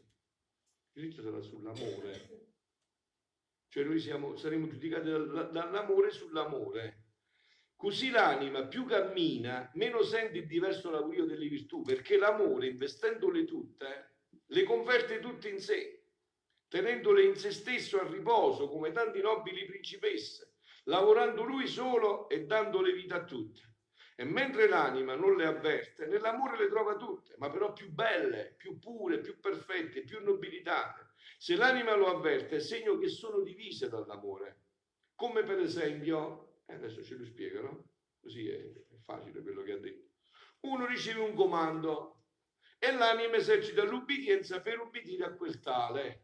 Il 0.92 1.02
giudizio 1.02 1.24
sarà 1.24 1.40
sull'amore. 1.40 2.52
Cioè 3.70 3.86
noi 3.86 4.00
siamo, 4.00 4.36
saremo 4.36 4.68
giudicati 4.68 5.06
dall'amore 5.06 6.12
sull'amore. 6.12 7.04
Così 7.78 8.10
l'anima 8.10 8.68
più 8.68 8.86
cammina, 8.86 9.72
meno 9.76 10.04
sente 10.04 10.40
il 10.40 10.48
diverso 10.48 10.92
lavorio 10.92 11.26
delle 11.26 11.48
virtù, 11.48 11.82
perché 11.82 12.18
l'amore, 12.18 12.68
investendole 12.68 13.46
tutte, 13.46 14.18
le 14.48 14.64
converte 14.64 15.20
tutte 15.20 15.50
in 15.50 15.60
sé, 15.60 16.03
tenendole 16.74 17.24
in 17.24 17.36
se 17.36 17.52
stesso 17.52 18.00
a 18.00 18.08
riposo 18.08 18.68
come 18.68 18.92
tanti 18.92 19.22
nobili 19.22 19.64
principesse, 19.64 20.56
lavorando 20.86 21.44
lui 21.44 21.68
solo 21.68 22.28
e 22.30 22.48
dandole 22.48 22.94
vita 22.94 23.18
a 23.18 23.24
tutte. 23.24 23.76
E 24.16 24.24
mentre 24.24 24.68
l'anima 24.68 25.14
non 25.14 25.36
le 25.36 25.46
avverte, 25.46 26.08
nell'amore 26.08 26.58
le 26.58 26.70
trova 26.70 26.96
tutte, 26.96 27.36
ma 27.38 27.52
però 27.52 27.74
più 27.74 27.92
belle, 27.92 28.56
più 28.58 28.80
pure, 28.80 29.20
più 29.20 29.40
perfette, 29.40 30.02
più 30.02 30.24
nobilitate. 30.24 31.12
Se 31.38 31.56
l'anima 31.56 31.94
lo 31.94 32.08
avverte, 32.08 32.56
è 32.56 32.60
segno 32.60 32.98
che 32.98 33.08
sono 33.08 33.44
divise 33.44 33.88
dall'amore. 33.88 34.62
Come 35.14 35.44
per 35.44 35.60
esempio 35.60 36.62
e 36.66 36.74
adesso 36.74 37.04
ce 37.04 37.18
lo 37.18 37.24
spiegano, 37.24 37.90
così 38.20 38.50
è, 38.50 38.58
è 38.58 38.98
facile 39.04 39.44
quello 39.44 39.62
che 39.62 39.74
ha 39.74 39.78
detto. 39.78 40.10
Uno 40.62 40.88
riceve 40.88 41.20
un 41.20 41.36
comando 41.36 42.24
e 42.80 42.92
l'anima 42.92 43.36
esercita 43.36 43.84
l'ubbidienza 43.84 44.60
per 44.60 44.80
ubbidire 44.80 45.26
a 45.26 45.34
quel 45.34 45.60
tale, 45.60 46.23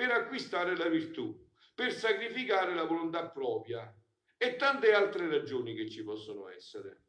per 0.00 0.12
acquistare 0.12 0.74
la 0.78 0.88
virtù, 0.88 1.46
per 1.74 1.92
sacrificare 1.92 2.74
la 2.74 2.84
volontà 2.84 3.28
propria 3.28 3.94
e 4.38 4.56
tante 4.56 4.94
altre 4.94 5.28
ragioni 5.28 5.74
che 5.74 5.90
ci 5.90 6.02
possono 6.02 6.48
essere. 6.48 7.02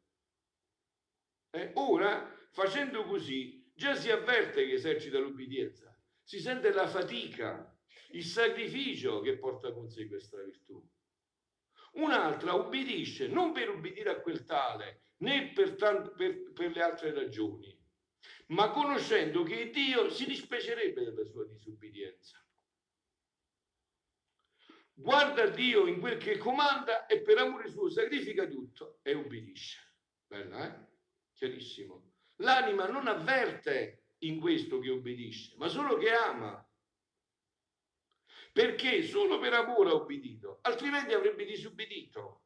Eh, 1.52 1.70
ora, 1.76 2.30
facendo 2.50 3.04
così, 3.04 3.72
già 3.74 3.94
si 3.94 4.10
avverte 4.10 4.66
che 4.66 4.74
esercita 4.74 5.18
l'ubbidienza, 5.18 5.98
si 6.22 6.38
sente 6.38 6.70
la 6.70 6.86
fatica, 6.86 7.74
il 8.10 8.24
sacrificio 8.24 9.20
che 9.20 9.38
porta 9.38 9.72
con 9.72 9.88
sé 9.88 10.06
questa 10.06 10.42
virtù. 10.42 10.86
Un'altra 11.92 12.52
ubbidisce 12.52 13.26
non 13.26 13.52
per 13.52 13.70
ubbidire 13.70 14.10
a 14.10 14.20
quel 14.20 14.44
tale, 14.44 15.12
né 15.20 15.50
per, 15.54 15.76
tant- 15.76 16.14
per, 16.14 16.52
per 16.52 16.72
le 16.72 16.82
altre 16.82 17.14
ragioni, 17.14 17.74
ma 18.48 18.68
conoscendo 18.68 19.44
che 19.44 19.70
Dio 19.70 20.10
si 20.10 20.26
dispiacerebbe 20.26 21.04
della 21.04 21.24
sua 21.24 21.46
disubbidienza. 21.46 22.41
Guarda 25.02 25.46
Dio 25.48 25.86
in 25.86 26.00
quel 26.00 26.16
che 26.16 26.38
comanda 26.38 27.06
e 27.06 27.20
per 27.20 27.38
amore 27.38 27.68
suo 27.68 27.90
sacrifica 27.90 28.46
tutto 28.46 29.00
e 29.02 29.12
ubbidisce. 29.14 29.80
Bella, 30.26 30.66
eh? 30.66 30.86
Chiarissimo. 31.34 32.12
L'anima 32.36 32.86
non 32.86 33.08
avverte 33.08 34.04
in 34.18 34.40
questo 34.40 34.78
che 34.78 34.90
obbedisce, 34.90 35.54
ma 35.56 35.68
solo 35.68 35.96
che 35.96 36.10
ama. 36.10 36.66
Perché 38.52 39.02
solo 39.02 39.38
per 39.38 39.54
amore 39.54 39.90
ha 39.90 39.94
obbedito, 39.94 40.58
altrimenti 40.62 41.12
avrebbe 41.12 41.44
disubbidito. 41.44 42.44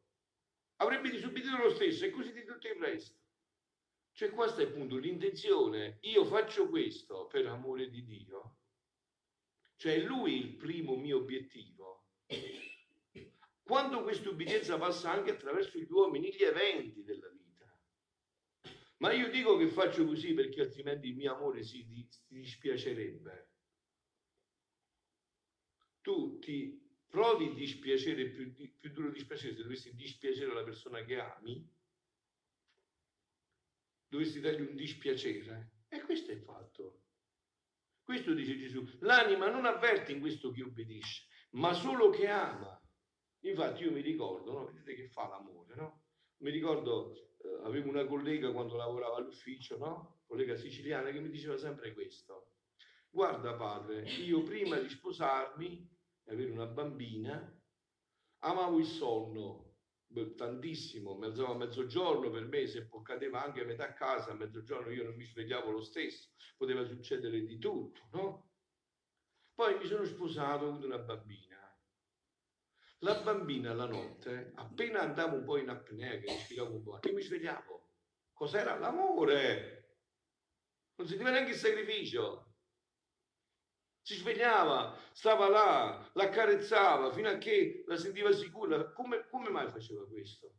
Avrebbe 0.77 1.11
disubbidito 1.11 1.57
lo 1.57 1.71
stesso 1.71 2.05
e 2.05 2.11
così 2.11 2.33
di 2.33 2.45
tutto 2.45 2.67
il 2.69 2.75
resto. 2.75 3.21
Cioè 4.13 4.31
questo 4.31 4.61
è 4.61 4.65
il 4.65 4.73
punto, 4.73 4.97
l'intenzione. 4.97 5.99
Io 6.03 6.25
faccio 6.25 6.69
questo 6.69 7.27
per 7.27 7.47
amore 7.47 7.91
di 7.91 8.03
Dio. 8.05 8.57
Cioè 9.77 9.99
lui 9.99 10.39
il 10.39 10.57
primo 10.57 10.97
mio 10.97 11.19
obiettivo. 11.19 11.96
Quando 13.62 14.02
questa 14.02 14.28
obbedienza 14.28 14.78
passa 14.78 15.11
anche 15.11 15.33
attraverso 15.33 15.78
gli 15.78 15.90
uomini, 15.90 16.33
gli 16.33 16.42
eventi 16.42 17.02
della 17.02 17.28
vita 17.28 17.47
ma 18.99 19.12
io 19.12 19.30
dico 19.30 19.56
che 19.59 19.68
faccio 19.68 20.06
così 20.06 20.33
perché 20.33 20.62
altrimenti 20.62 21.09
il 21.09 21.16
mio 21.16 21.35
amore 21.35 21.62
si, 21.62 21.87
dispiacerebbe. 22.28 23.50
Tu 26.00 26.38
ti 26.38 26.83
provi 27.06 27.52
dispiacere, 27.54 28.30
più, 28.30 28.52
più 28.52 28.92
duro 28.92 29.11
dispiacere, 29.11 29.54
se 29.54 29.62
dovessi 29.62 29.95
dispiacere 29.95 30.54
la 30.54 30.64
persona 30.64 31.04
che 31.04 31.18
ami, 31.18 31.68
dovessi 34.09 34.40
dargli 34.40 34.62
un 34.62 34.76
dispiacere. 34.76 35.73
E 35.88 36.00
questo 36.00 36.30
è 36.30 36.35
il 36.35 36.42
fatto. 36.42 37.02
Questo 38.02 38.33
dice 38.33 38.56
Gesù. 38.56 38.88
L'anima 39.00 39.50
non 39.50 39.66
avverte 39.66 40.12
in 40.12 40.21
questo 40.21 40.50
che 40.52 40.62
obbedisce, 40.62 41.26
ma 41.57 41.73
solo 41.75 42.11
che 42.11 42.29
ama. 42.29 42.81
Infatti 43.41 43.83
io 43.83 43.93
mi 43.93 44.01
ricordo, 44.01 44.53
no? 44.53 44.65
vedete 44.67 44.95
che 44.95 45.09
fa 45.09 45.29
l'amore, 45.29 45.75
no? 45.75 46.05
Mi 46.39 46.51
ricordo 46.51 47.15
eh, 47.39 47.61
avevo 47.65 47.89
una 47.89 48.07
collega 48.07 48.53
quando 48.53 48.77
lavorava 48.77 49.17
all'ufficio, 49.17 49.77
no? 49.79 50.23
Collega 50.27 50.57
siciliana 50.57 51.11
che 51.11 51.21
mi 51.21 51.31
diceva 51.31 51.57
sempre 51.57 51.93
questo. 51.93 52.53
Guarda 53.09 53.55
padre, 53.55 54.03
io 54.03 54.43
prima 54.43 54.79
di 54.79 54.89
sposarmi 54.89 55.89
e 56.25 56.33
avere 56.33 56.51
una 56.51 56.67
bambina, 56.67 57.51
amavo 58.41 58.79
il 58.79 58.87
sonno 58.87 59.65
tantissimo, 60.37 61.17
mi 61.17 61.27
alzavo 61.27 61.53
a 61.53 61.57
mezzogiorno 61.57 62.31
per 62.31 62.47
me, 62.47 62.67
se 62.67 62.89
cadeva 63.03 63.43
anche 63.43 63.63
a 63.63 63.65
metà 63.65 63.93
casa, 63.93 64.33
a 64.33 64.35
mezzogiorno 64.35 64.93
io 64.93 65.05
non 65.05 65.15
mi 65.15 65.25
svegliavo 65.25 65.71
lo 65.71 65.83
stesso, 65.83 66.31
poteva 66.57 66.85
succedere 66.85 67.45
di 67.45 67.59
tutto, 67.59 68.09
no? 68.13 68.46
Poi 69.57 69.77
mi 69.79 69.87
sono 69.87 70.05
sposato, 70.05 70.67
ho 70.67 70.69
avuto 70.69 70.87
una 70.87 70.99
bambina 70.99 71.57
la 73.01 73.21
bambina 73.21 73.75
la 73.75 73.87
notte, 73.87 74.53
appena 74.55 75.01
andavo 75.01 75.37
un 75.37 75.45
po' 75.45 75.59
in 75.59 75.69
apnea, 75.69 76.19
che 76.19 76.27
respiravo 76.27 76.75
un 76.75 76.83
po', 76.83 76.99
io 77.03 77.13
mi 77.13 77.23
svegliavo. 77.23 77.91
Cos'era 78.33 78.79
l'amore? 78.79 79.99
Non 80.97 81.07
sentiva 81.07 81.31
neanche 81.31 81.53
il 81.53 81.57
sacrificio. 81.57 82.55
Si 84.03 84.15
svegliava, 84.15 84.97
stava 85.13 85.49
là, 85.49 86.11
l'accarezzava 86.15 87.13
fino 87.13 87.29
a 87.29 87.37
che 87.37 87.85
la 87.87 87.97
sentiva 87.97 88.33
sicura. 88.33 88.93
Come, 88.93 89.27
come 89.29 89.51
mai 89.51 89.69
faceva 89.69 90.07
questo? 90.07 90.55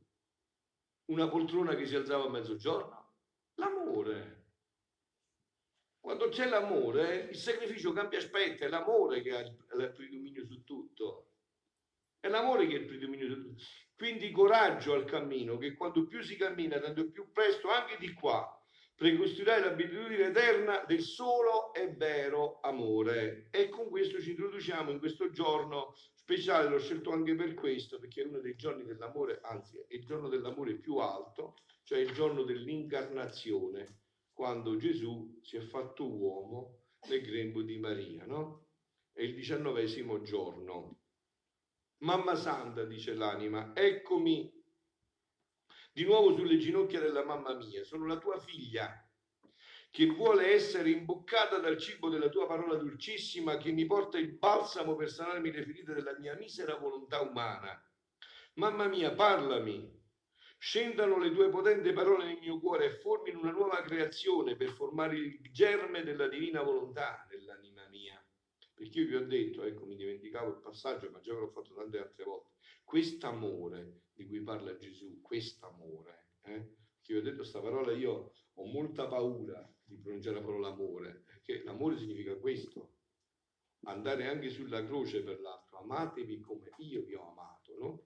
Una 1.06 1.28
poltrona 1.30 1.76
che 1.76 1.86
si 1.86 1.96
alzava 1.96 2.26
a 2.26 2.30
mezzogiorno? 2.30 3.16
L'amore. 3.56 4.47
Quando 6.08 6.30
c'è 6.30 6.48
l'amore, 6.48 7.28
il 7.32 7.36
sacrificio 7.36 7.92
cambia 7.92 8.20
aspetto, 8.20 8.64
è 8.64 8.70
l'amore 8.70 9.22
che 9.22 9.36
ha 9.36 9.42
il 9.42 9.92
predominio 9.94 10.46
su 10.46 10.64
tutto. 10.64 11.32
È 12.18 12.30
l'amore 12.30 12.66
che 12.66 12.78
è 12.78 12.80
il 12.80 12.86
predominio 12.86 13.28
di 13.28 13.34
tutto. 13.34 13.64
Quindi 13.98 14.32
coraggio 14.32 14.94
al 14.94 15.04
cammino, 15.04 15.58
che 15.58 15.74
quanto 15.74 16.08
più 16.08 16.22
si 16.22 16.38
cammina, 16.38 16.80
tanto 16.80 17.12
più 17.12 17.30
presto 17.34 17.68
anche 17.68 17.98
di 18.00 18.14
qua 18.14 18.50
precostituirai 18.96 19.62
l'abitudine 19.62 20.28
eterna 20.28 20.86
del 20.88 21.02
solo 21.02 21.74
e 21.74 21.90
vero 21.90 22.62
amore. 22.62 23.50
E 23.52 23.68
con 23.68 23.90
questo 23.90 24.22
ci 24.22 24.30
introduciamo 24.30 24.92
in 24.92 25.00
questo 25.00 25.30
giorno 25.32 25.94
speciale, 26.14 26.70
l'ho 26.70 26.80
scelto 26.80 27.12
anche 27.12 27.36
per 27.36 27.54
questo, 27.54 28.00
perché 28.00 28.22
è 28.22 28.26
uno 28.26 28.40
dei 28.40 28.56
giorni 28.56 28.86
dell'amore, 28.86 29.42
anzi 29.44 29.76
è 29.86 29.96
il 29.96 30.06
giorno 30.06 30.30
dell'amore 30.30 30.76
più 30.76 31.00
alto, 31.00 31.56
cioè 31.84 32.00
il 32.00 32.14
giorno 32.14 32.44
dell'incarnazione, 32.44 34.06
quando 34.38 34.76
Gesù 34.76 35.40
si 35.42 35.58
è 35.58 35.62
fatto 35.62 36.08
uomo 36.08 36.84
nel 37.10 37.24
grembo 37.24 37.64
di 37.64 37.80
Maria, 37.80 38.24
no? 38.28 38.68
È 39.12 39.24
il 39.24 39.34
diciannovesimo 39.34 40.22
giorno. 40.22 41.00
Mamma 42.04 42.36
Santa, 42.36 42.84
dice 42.84 43.16
l'anima, 43.16 43.72
eccomi 43.74 44.54
di 45.92 46.04
nuovo 46.04 46.36
sulle 46.36 46.60
ginocchia 46.60 47.00
della 47.00 47.26
mamma 47.26 47.56
mia, 47.56 47.84
sono 47.84 48.06
la 48.06 48.20
tua 48.20 48.38
figlia 48.38 49.04
che 49.90 50.06
vuole 50.06 50.54
essere 50.54 50.92
imboccata 50.92 51.58
dal 51.58 51.80
cibo 51.80 52.08
della 52.08 52.30
tua 52.30 52.46
parola 52.46 52.76
dolcissima 52.76 53.58
che 53.58 53.72
mi 53.72 53.88
porta 53.88 54.20
il 54.20 54.38
balsamo 54.38 54.96
per 54.96 55.10
sanarmi 55.10 55.52
le 55.52 55.64
ferite 55.64 55.96
della 55.96 56.16
mia 56.20 56.36
misera 56.36 56.78
volontà 56.78 57.22
umana. 57.22 57.84
Mamma 58.54 58.88
mia, 58.88 59.16
parlami, 59.16 59.97
scendano 60.58 61.18
le 61.20 61.32
tue 61.32 61.50
potenti 61.50 61.92
parole 61.94 62.26
nel 62.26 62.40
mio 62.40 62.60
cuore 62.60 62.86
e 62.86 62.96
formino 62.98 63.40
una 63.40 63.52
nuova 63.52 63.82
creazione 63.82 64.56
per 64.56 64.70
formare 64.70 65.18
il 65.18 65.40
germe 65.52 66.04
della 66.04 66.28
divina 66.28 66.62
volontà 66.62 67.26
nell'anima 67.30 67.88
mia 67.90 68.22
perché 68.78 69.00
io 69.00 69.08
vi 69.08 69.16
ho 69.16 69.26
detto, 69.26 69.64
ecco 69.64 69.86
mi 69.86 69.96
dimenticavo 69.96 70.50
il 70.52 70.62
passaggio, 70.62 71.10
ma 71.10 71.20
già 71.20 71.34
ve 71.34 71.40
l'ho 71.40 71.50
fatto 71.50 71.74
tante 71.74 71.98
altre 71.98 72.24
volte, 72.24 72.52
quest'amore 72.84 74.02
di 74.14 74.28
cui 74.28 74.40
parla 74.44 74.78
Gesù, 74.78 75.20
quest'amore, 75.20 76.28
eh? 76.44 76.76
che 77.02 77.14
vi 77.14 77.20
ho 77.20 77.24
detto 77.24 77.38
questa 77.38 77.60
parola, 77.60 77.92
io 77.92 78.34
ho 78.54 78.66
molta 78.66 79.08
paura 79.08 79.68
di 79.84 79.98
pronunciare 79.98 80.36
la 80.36 80.44
parola 80.44 80.68
amore, 80.68 81.24
perché 81.26 81.64
l'amore 81.64 81.98
significa 81.98 82.36
questo, 82.36 82.98
andare 83.86 84.28
anche 84.28 84.52
sulla 84.52 84.86
croce 84.86 85.24
per 85.24 85.40
l'altro, 85.40 85.80
amatevi 85.80 86.40
come 86.40 86.70
io 86.78 87.02
vi 87.02 87.16
ho 87.16 87.32
amato, 87.32 87.78
no? 87.80 88.06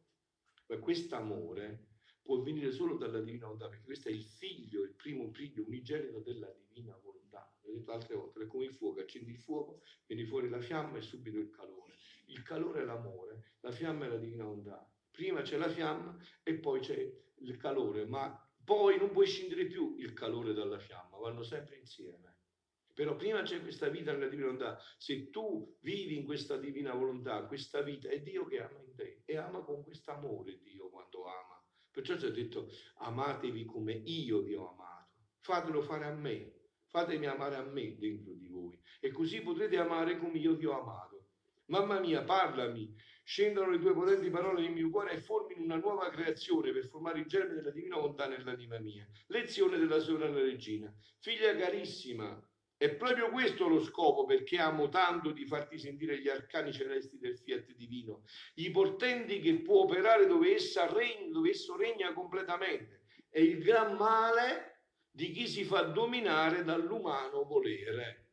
Ma 0.68 0.80
quest'amore 0.80 1.88
può 2.22 2.42
venire 2.42 2.72
solo 2.72 2.98
dalla 2.98 3.20
divina 3.20 3.46
volontà, 3.46 3.68
perché 3.70 3.84
questo 3.84 4.10
è 4.10 4.12
il 4.12 4.24
figlio, 4.24 4.84
il 4.84 4.94
primo 4.94 5.30
figlio 5.32 5.64
unigenito 5.66 6.20
della 6.20 6.54
divina 6.68 6.96
volontà 6.96 7.12
l'ho 7.72 7.78
detto 7.78 7.92
altre 7.92 8.16
volte, 8.16 8.44
è 8.44 8.48
come 8.48 8.66
il 8.66 8.74
fuoco, 8.74 9.00
accendi 9.00 9.32
il 9.32 9.40
fuoco, 9.40 9.82
viene 10.06 10.26
fuori 10.26 10.50
la 10.50 10.60
fiamma 10.60 10.98
e 10.98 11.02
subito 11.02 11.38
il 11.38 11.50
calore. 11.50 11.96
Il 12.28 12.44
calore 12.44 12.82
è 12.82 12.86
l'amore, 12.86 13.56
la 13.62 13.72
fiamma 13.72 14.06
è 14.06 14.10
la 14.10 14.18
divina 14.18 14.44
volontà. 14.44 14.90
Prima 15.10 15.42
c'è 15.42 15.58
la 15.58 15.70
fiamma 15.70 16.18
e 16.44 16.56
poi 16.56 16.80
c'è 16.80 17.14
il 17.40 17.58
calore, 17.58 18.06
ma 18.06 18.38
poi 18.64 18.98
non 18.98 19.12
puoi 19.12 19.26
scendere 19.26 19.66
più 19.66 19.96
il 19.98 20.14
calore 20.14 20.54
dalla 20.54 20.80
fiamma, 20.80 21.18
vanno 21.18 21.44
sempre 21.44 21.78
insieme. 21.78 22.30
Però 22.94 23.16
prima 23.16 23.42
c'è 23.42 23.62
questa 23.62 23.88
vita 23.88 24.12
nella 24.12 24.28
divina 24.28 24.52
volontà. 24.52 24.78
Se 24.98 25.30
tu 25.30 25.78
vivi 25.82 26.18
in 26.18 26.26
questa 26.26 26.58
divina 26.58 26.94
volontà, 26.94 27.46
questa 27.46 27.82
vita, 27.82 28.10
è 28.10 28.22
Dio 28.22 28.46
che 28.46 28.62
ama 28.62 28.80
in 28.82 28.94
te 28.94 29.24
e 29.26 29.38
ama 29.38 29.62
con 29.62 29.84
questo 29.84 30.12
amore 30.12 30.60
Dio 30.62 30.90
quando 30.90 31.26
ama. 31.26 31.51
Perciò 31.92 32.18
ci 32.18 32.26
ha 32.26 32.32
detto 32.32 32.70
amatevi 33.00 33.66
come 33.66 33.94
io 33.94 34.42
vi 34.42 34.56
ho 34.56 34.72
amato. 34.72 35.10
Fatelo 35.42 35.82
fare 35.82 36.06
a 36.06 36.14
me, 36.14 36.54
fatemi 36.88 37.26
amare 37.26 37.56
a 37.56 37.64
me 37.64 37.98
dentro 37.98 38.34
di 38.34 38.48
voi 38.48 38.80
e 39.00 39.12
così 39.12 39.42
potrete 39.42 39.78
amare 39.78 40.18
come 40.18 40.38
io 40.38 40.56
vi 40.56 40.66
ho 40.66 40.80
amato. 40.80 41.28
Mamma 41.66 42.00
mia, 42.00 42.24
parlami, 42.24 42.94
scendano 43.24 43.72
le 43.72 43.80
tue 43.80 43.94
potenti 43.94 44.30
parole 44.30 44.62
nel 44.62 44.74
mio 44.74 44.90
cuore 44.90 45.12
e 45.12 45.22
formino 45.22 45.64
una 45.64 45.78
nuova 45.78 46.10
creazione 46.10 46.72
per 46.72 46.88
formare 46.88 47.20
il 47.20 47.28
germe 47.28 47.56
della 47.56 47.72
divina 47.72 47.96
volontà 47.96 48.28
nell'anima 48.28 48.78
mia. 48.80 49.08
Lezione 49.28 49.78
della 49.78 50.00
sovrana 50.00 50.42
regina. 50.42 50.94
Figlia 51.20 51.56
carissima, 51.56 52.42
è 52.82 52.94
proprio 52.96 53.30
questo 53.30 53.68
lo 53.68 53.80
scopo 53.84 54.26
perché 54.26 54.58
amo 54.58 54.90
tanto 54.90 55.32
di 55.32 55.46
farti 55.46 55.78
sentire 55.78 56.20
gli 56.20 56.28
arcani 56.28 56.74
celesti 56.74 57.20
del 57.20 57.38
fiat 57.38 57.74
i 58.56 58.72
portenti 58.72 59.40
che 59.40 59.62
può 59.62 59.82
operare 59.82 60.26
dove, 60.28 60.56
regna, 60.90 61.32
dove 61.32 61.50
esso 61.50 61.76
regna 61.76 62.14
completamente. 62.14 63.04
E 63.30 63.44
il 63.44 63.64
gran 63.64 63.96
male 63.96 64.84
di 65.10 65.32
chi 65.32 65.48
si 65.48 65.64
fa 65.64 65.82
dominare 65.84 66.64
dall'umano 66.64 67.44
volere. 67.44 68.30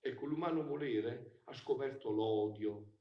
Ecco, 0.00 0.26
l'umano 0.26 0.64
volere 0.64 1.40
ha 1.44 1.54
scoperto 1.54 2.10
l'odio. 2.10 2.92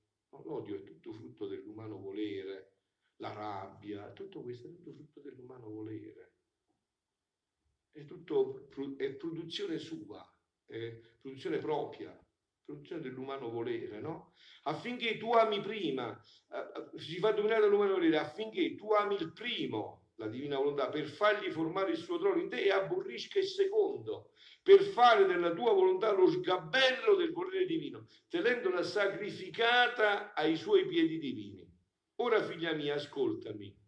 L'odio 0.43 0.75
è 0.75 0.83
tutto 0.83 1.13
frutto 1.13 1.47
dell'umano 1.47 1.97
volere, 1.97 2.79
la 3.17 3.31
rabbia, 3.31 4.11
tutto 4.11 4.41
questo 4.41 4.67
è 4.67 4.71
tutto 4.71 4.91
frutto 4.91 5.21
dell'umano 5.21 5.69
volere. 5.69 6.33
È 7.91 8.03
tutto 8.03 8.67
è 8.97 9.13
produzione 9.13 9.77
sua, 9.77 10.21
è 10.65 10.91
produzione 11.21 11.59
propria, 11.59 12.24
produzione 12.65 13.01
dell'umano 13.01 13.49
volere, 13.49 13.99
no? 14.01 14.33
Affinché 14.63 15.17
tu 15.17 15.31
ami 15.33 15.61
prima, 15.61 16.19
eh, 16.51 16.97
si 16.99 17.19
fa 17.19 17.31
dominare 17.31 17.61
dall'umano 17.61 17.93
volere, 17.93 18.17
affinché 18.17 18.75
tu 18.75 18.91
ami 18.91 19.15
il 19.15 19.31
primo, 19.31 20.09
la 20.15 20.27
divina 20.27 20.57
volontà, 20.57 20.89
per 20.89 21.05
fargli 21.07 21.51
formare 21.51 21.91
il 21.91 21.97
suo 21.97 22.17
trono 22.17 22.41
in 22.41 22.49
te 22.49 22.63
e 22.63 22.71
aborrisca 22.71 23.39
il 23.39 23.45
secondo, 23.45 24.31
per 24.63 24.81
fare 24.81 25.25
della 25.25 25.53
tua 25.53 25.73
volontà 25.73 26.11
lo 26.11 26.27
sgabello 26.27 27.15
del 27.15 27.31
volere 27.31 27.65
divino, 27.65 28.07
tenendola 28.27 28.81
sacrificata 28.81 30.33
ai 30.33 30.55
suoi 30.55 30.87
piedi 30.87 31.19
divini. 31.19 31.63
ora 32.17 32.41
figlia 32.43 32.73
mia, 32.73 32.95
ascoltami. 32.95 33.83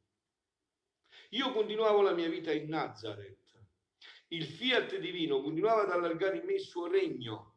Io 1.32 1.52
continuavo 1.52 2.02
la 2.02 2.14
mia 2.14 2.30
vita 2.30 2.52
in 2.52 2.70
Nazareth. 2.70 3.36
Il 4.30 4.46
fiat 4.46 4.98
divino 4.98 5.42
continuava 5.42 5.84
ad 5.84 5.92
allargare 5.92 6.38
in 6.38 6.46
me 6.46 6.54
il 6.54 6.62
suo 6.62 6.88
regno. 6.88 7.57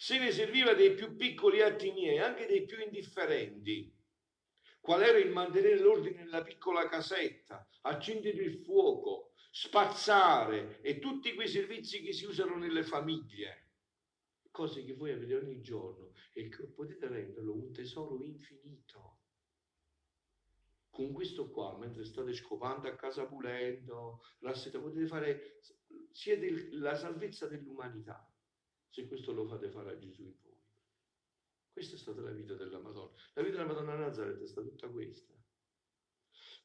Se 0.00 0.16
ne 0.16 0.30
serviva 0.30 0.74
dei 0.74 0.94
più 0.94 1.16
piccoli 1.16 1.60
atti 1.60 1.90
miei, 1.90 2.18
anche 2.18 2.46
dei 2.46 2.64
più 2.64 2.80
indifferenti. 2.80 3.92
Qual 4.78 5.02
era 5.02 5.18
il 5.18 5.32
mantenere 5.32 5.80
l'ordine 5.80 6.22
nella 6.22 6.42
piccola 6.42 6.88
casetta, 6.88 7.68
accendere 7.80 8.40
il 8.44 8.62
fuoco, 8.62 9.32
spazzare 9.50 10.80
e 10.82 11.00
tutti 11.00 11.34
quei 11.34 11.48
servizi 11.48 12.00
che 12.00 12.12
si 12.12 12.26
usano 12.26 12.56
nelle 12.56 12.84
famiglie. 12.84 13.70
Cose 14.52 14.84
che 14.84 14.94
voi 14.94 15.10
avete 15.10 15.34
ogni 15.34 15.60
giorno 15.60 16.12
e 16.32 16.48
che 16.48 16.68
potete 16.68 17.08
renderlo 17.08 17.54
un 17.54 17.72
tesoro 17.72 18.22
infinito 18.22 19.16
con 20.90 21.12
questo 21.12 21.50
qua, 21.50 21.76
mentre 21.76 22.04
state 22.04 22.32
scopando 22.34 22.86
a 22.86 22.94
casa 22.94 23.26
pulendo, 23.26 24.20
potete 24.38 25.06
fare, 25.06 25.60
siete 26.12 26.68
la 26.72 26.94
salvezza 26.94 27.46
dell'umanità, 27.46 28.27
se 28.88 29.06
questo 29.06 29.32
lo 29.32 29.46
fate 29.46 29.70
fare 29.70 29.90
a 29.90 29.98
Gesù 29.98 30.22
in 30.22 30.34
voi. 30.42 30.56
Questa 31.72 31.94
è 31.94 31.98
stata 31.98 32.20
la 32.20 32.32
vita 32.32 32.54
della 32.54 32.78
Madonna. 32.78 33.12
La 33.34 33.42
vita 33.42 33.56
della 33.58 33.72
Madonna 33.72 33.94
Nazareth 33.94 34.42
è 34.42 34.46
stata 34.46 34.66
tutta 34.66 34.88
questa. 34.88 35.32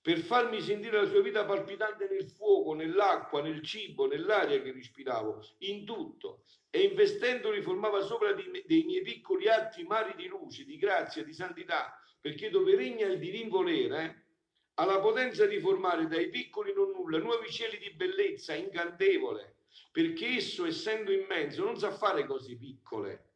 Per 0.01 0.19
farmi 0.19 0.59
sentire 0.59 1.01
la 1.01 1.07
sua 1.07 1.21
vita 1.21 1.45
palpitante 1.45 2.09
nel 2.09 2.27
fuoco, 2.27 2.73
nell'acqua, 2.73 3.41
nel 3.41 3.61
cibo, 3.61 4.05
nell'aria 4.05 4.61
che 4.61 4.71
respiravo, 4.71 5.41
in 5.59 5.85
tutto. 5.85 6.43
E 6.69 6.81
investendoli 6.81 7.61
formava 7.61 8.01
sopra 8.01 8.33
dei 8.33 8.83
miei 8.83 9.01
piccoli 9.01 9.47
atti 9.47 9.83
mari 9.83 10.13
di 10.15 10.27
luce, 10.27 10.65
di 10.65 10.77
grazia, 10.77 11.23
di 11.23 11.31
santità, 11.31 11.97
perché 12.19 12.49
dove 12.49 12.75
regna 12.75 13.05
il 13.05 13.19
divin 13.19 13.47
volere, 13.47 14.03
eh, 14.03 14.23
ha 14.73 14.85
la 14.85 14.99
potenza 14.99 15.45
di 15.45 15.59
formare 15.59 16.07
dai 16.07 16.29
piccoli 16.29 16.73
non 16.73 16.89
nulla 16.89 17.19
nuovi 17.19 17.49
cieli 17.49 17.77
di 17.77 17.91
bellezza 17.91 18.55
incantevole, 18.55 19.52
perché 19.91 20.35
esso, 20.35 20.65
essendo 20.65 21.11
immenso, 21.11 21.63
non 21.63 21.77
sa 21.77 21.91
fare 21.91 22.25
cose 22.25 22.57
piccole, 22.57 23.33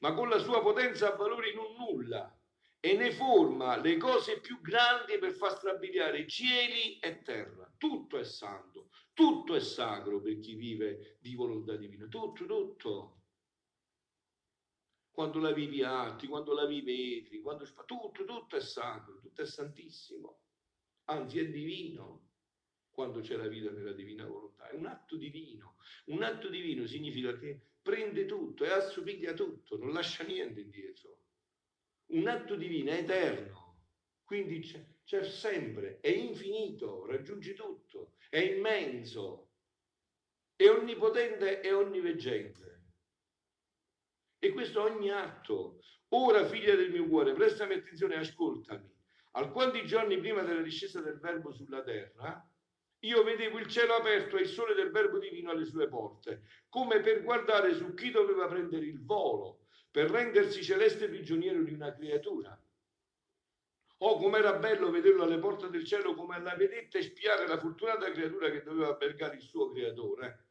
ma 0.00 0.14
con 0.14 0.28
la 0.28 0.38
sua 0.38 0.60
potenza 0.60 1.12
ha 1.12 1.16
valori 1.16 1.54
non 1.54 1.74
nulla 1.74 2.36
e 2.80 2.96
ne 2.96 3.12
forma 3.12 3.76
le 3.76 3.96
cose 3.96 4.40
più 4.40 4.60
grandi 4.60 5.18
per 5.18 5.32
far 5.32 5.56
strabiliare 5.56 6.26
cieli 6.26 6.98
e 6.98 7.22
terra. 7.22 7.72
Tutto 7.76 8.18
è 8.18 8.24
santo, 8.24 8.90
tutto 9.12 9.54
è 9.54 9.60
sacro 9.60 10.20
per 10.20 10.38
chi 10.38 10.54
vive 10.54 11.18
di 11.20 11.34
volontà 11.34 11.76
divina, 11.76 12.06
tutto, 12.06 12.44
tutto. 12.44 13.16
Quando 15.10 15.38
la 15.38 15.52
vivi 15.52 15.82
atti, 15.82 16.26
quando 16.26 16.54
la 16.54 16.64
vivi 16.64 17.40
quando 17.42 17.64
tutto, 17.86 18.24
tutto 18.24 18.56
è 18.56 18.60
sacro, 18.60 19.20
tutto 19.20 19.42
è 19.42 19.46
santissimo 19.46 20.42
anzi 21.04 21.40
è 21.40 21.48
divino 21.48 22.30
quando 22.92 23.20
c'è 23.20 23.36
la 23.36 23.48
vita 23.48 23.70
nella 23.70 23.92
divina 23.92 24.24
volontà, 24.26 24.68
è 24.68 24.74
un 24.74 24.86
atto 24.86 25.16
divino. 25.16 25.76
Un 26.06 26.22
atto 26.22 26.48
divino 26.48 26.86
significa 26.86 27.36
che 27.36 27.60
prende 27.82 28.26
tutto 28.26 28.64
e 28.64 28.70
assomiglia 28.70 29.32
tutto, 29.32 29.76
non 29.76 29.92
lascia 29.92 30.24
niente 30.24 30.60
indietro. 30.60 31.18
Un 32.12 32.28
atto 32.28 32.54
divino 32.54 32.90
è 32.90 32.98
eterno, 32.98 33.86
quindi 34.24 34.60
c'è, 34.60 34.84
c'è 35.04 35.24
sempre, 35.24 35.98
è 36.00 36.08
infinito, 36.08 37.06
raggiunge 37.06 37.54
tutto, 37.54 38.14
è 38.28 38.38
immenso, 38.38 39.50
è 40.54 40.68
onnipotente 40.68 41.60
e 41.60 41.72
onniveggente. 41.72 42.70
E 44.38 44.50
questo 44.50 44.82
ogni 44.82 45.10
atto. 45.10 45.80
Ora, 46.08 46.44
figlia 46.46 46.74
del 46.74 46.90
mio 46.90 47.08
cuore, 47.08 47.32
prestami 47.32 47.74
attenzione 47.74 48.16
e 48.16 48.18
ascoltami 48.18 48.92
Alquanti 49.34 49.86
giorni 49.86 50.18
prima 50.18 50.42
della 50.42 50.60
discesa 50.60 51.00
del 51.00 51.18
Verbo 51.18 51.52
sulla 51.52 51.82
terra, 51.82 52.46
io 53.04 53.22
vedevo 53.24 53.58
il 53.58 53.66
cielo 53.66 53.94
aperto 53.94 54.36
e 54.36 54.42
il 54.42 54.48
sole 54.48 54.74
del 54.74 54.90
Verbo 54.90 55.18
divino 55.18 55.50
alle 55.50 55.64
sue 55.64 55.88
porte, 55.88 56.42
come 56.68 57.00
per 57.00 57.22
guardare 57.22 57.74
su 57.74 57.94
chi 57.94 58.10
doveva 58.10 58.46
prendere 58.46 58.86
il 58.86 59.04
volo, 59.04 59.66
per 59.90 60.10
rendersi 60.10 60.62
celeste 60.62 61.08
prigioniero 61.08 61.62
di 61.62 61.72
una 61.72 61.92
creatura. 61.92 62.56
Oh, 63.98 64.18
com'era 64.18 64.54
bello 64.54 64.90
vederlo 64.90 65.24
alle 65.24 65.38
porte 65.38 65.68
del 65.68 65.84
cielo 65.84 66.14
come 66.14 66.36
alla 66.36 66.54
vedetta 66.54 66.98
espiare 66.98 67.46
la 67.46 67.58
fortunata 67.58 68.10
creatura 68.10 68.50
che 68.50 68.62
doveva 68.62 68.88
albergare 68.88 69.36
il 69.36 69.42
suo 69.42 69.70
creatore. 69.70 70.46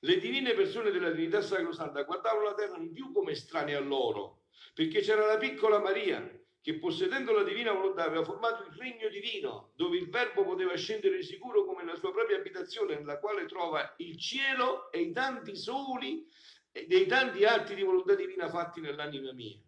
Le 0.00 0.18
divine 0.18 0.52
persone 0.54 0.90
della 0.90 1.10
Trinità 1.10 1.40
Sacrosanta 1.42 2.02
guardavano 2.02 2.44
la 2.44 2.54
terra 2.54 2.76
non 2.76 2.92
più 2.92 3.12
come 3.12 3.32
estranei 3.32 3.74
a 3.74 3.80
loro, 3.80 4.44
perché 4.74 5.00
c'era 5.00 5.26
la 5.26 5.38
piccola 5.38 5.78
Maria, 5.78 6.20
che 6.62 6.78
possedendo 6.78 7.32
la 7.32 7.42
divina 7.42 7.72
volontà 7.72 8.04
aveva 8.04 8.24
formato 8.24 8.62
il 8.62 8.76
regno 8.78 9.08
divino, 9.08 9.72
dove 9.74 9.96
il 9.96 10.08
Verbo 10.08 10.44
poteva 10.44 10.76
scendere 10.76 11.20
sicuro 11.22 11.64
come 11.64 11.84
la 11.84 11.96
sua 11.96 12.12
propria 12.12 12.36
abitazione, 12.36 12.94
nella 12.94 13.18
quale 13.18 13.46
trova 13.46 13.94
il 13.98 14.16
cielo 14.16 14.90
e 14.92 15.00
i 15.00 15.12
tanti 15.12 15.56
soli 15.56 16.24
e 16.70 16.86
dei 16.86 17.06
tanti 17.06 17.44
atti 17.44 17.74
di 17.74 17.82
volontà 17.82 18.14
divina 18.14 18.48
fatti 18.48 18.80
nell'anima 18.80 19.32
mia. 19.32 19.58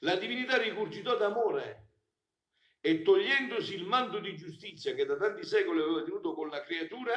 La 0.00 0.14
divinità 0.14 0.56
rigurgitò 0.58 1.16
d'amore 1.16 1.88
e 2.80 3.02
togliendosi 3.02 3.74
il 3.74 3.84
manto 3.84 4.20
di 4.20 4.36
giustizia 4.36 4.94
che 4.94 5.06
da 5.06 5.16
tanti 5.16 5.44
secoli 5.44 5.80
aveva 5.80 6.04
tenuto 6.04 6.34
con 6.34 6.48
la 6.48 6.62
creatura, 6.62 7.14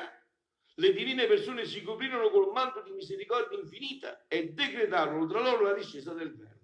le 0.74 0.94
divine 0.94 1.28
persone 1.28 1.66
si 1.66 1.84
coprirono 1.84 2.32
col 2.32 2.52
manto 2.52 2.82
di 2.82 2.92
misericordia 2.92 3.60
infinita 3.60 4.26
e 4.28 4.50
decretarono 4.50 5.28
tra 5.28 5.42
loro 5.42 5.66
la 5.66 5.74
discesa 5.74 6.14
del 6.14 6.36
Verbo 6.36 6.59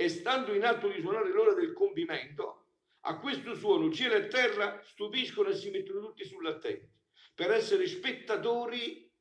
e 0.00 0.08
stando 0.08 0.54
in 0.54 0.64
atto 0.64 0.88
di 0.88 0.98
suonare 0.98 1.28
l'ora 1.28 1.52
del 1.52 1.74
compimento, 1.74 2.68
a 3.00 3.18
questo 3.18 3.54
suono 3.54 3.92
cielo 3.92 4.14
e 4.14 4.28
terra 4.28 4.80
stupiscono 4.82 5.50
e 5.50 5.54
si 5.54 5.68
mettono 5.68 6.00
tutti 6.00 6.24
sull'attenti 6.24 6.90
per 7.34 7.50
essere 7.50 7.86
spettatori 7.86 9.12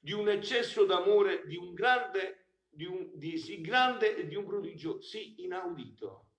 di 0.00 0.10
un 0.10 0.28
eccesso 0.28 0.84
d'amore, 0.84 1.46
di 1.46 1.54
un 1.54 1.72
grande, 1.72 2.46
di, 2.68 2.84
un, 2.84 3.12
di 3.14 3.38
sì 3.38 3.60
grande 3.60 4.16
e 4.16 4.26
di 4.26 4.34
un 4.34 4.44
prodigio 4.44 5.00
sì 5.00 5.40
inaudito. 5.44 6.30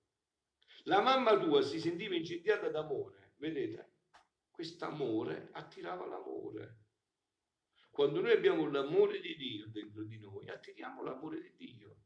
La 0.83 0.99
mamma 0.99 1.39
tua 1.39 1.61
si 1.61 1.79
sentiva 1.79 2.15
incendiata 2.15 2.67
d'amore, 2.67 3.35
vedete? 3.37 3.91
Quest'amore 4.51 5.51
attirava 5.53 6.05
l'amore. 6.05 6.79
Quando 7.89 8.19
noi 8.19 8.33
abbiamo 8.33 8.69
l'amore 8.69 9.21
di 9.21 9.37
Dio 9.37 9.69
dentro 9.69 10.03
di 10.03 10.19
noi, 10.19 10.49
attiriamo 10.49 11.01
l'amore 11.01 11.53
di 11.55 11.55
Dio 11.55 11.99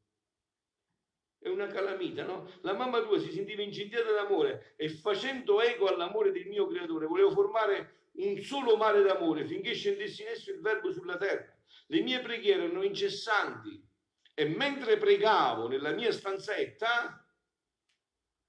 è 1.43 1.49
una 1.49 1.67
calamita, 1.67 2.23
no? 2.23 2.49
La 2.62 2.73
mamma 2.73 3.01
tua 3.01 3.19
si 3.19 3.32
sentiva 3.32 3.62
incendiata 3.62 4.12
d'amore 4.13 4.73
e 4.77 4.88
facendo 4.88 5.62
eco 5.62 5.88
all'amore 5.88 6.32
del 6.32 6.47
mio 6.47 6.65
creatore, 6.67 7.06
volevo 7.06 7.32
formare 7.32 8.08
un 8.13 8.39
solo 8.41 8.77
mare 8.77 9.03
d'amore 9.03 9.45
finché 9.45 9.73
scendesse 9.73 10.23
in 10.23 10.29
esso 10.29 10.51
il 10.51 10.62
verbo 10.62 10.91
sulla 10.91 11.17
terra. 11.17 11.53
Le 11.88 12.01
mie 12.01 12.21
preghiere 12.21 12.63
erano 12.63 12.84
incessanti 12.84 13.86
e 14.34 14.45
mentre 14.45 14.97
pregavo 14.97 15.67
nella 15.67 15.91
mia 15.91 16.13
stanzetta, 16.13 17.27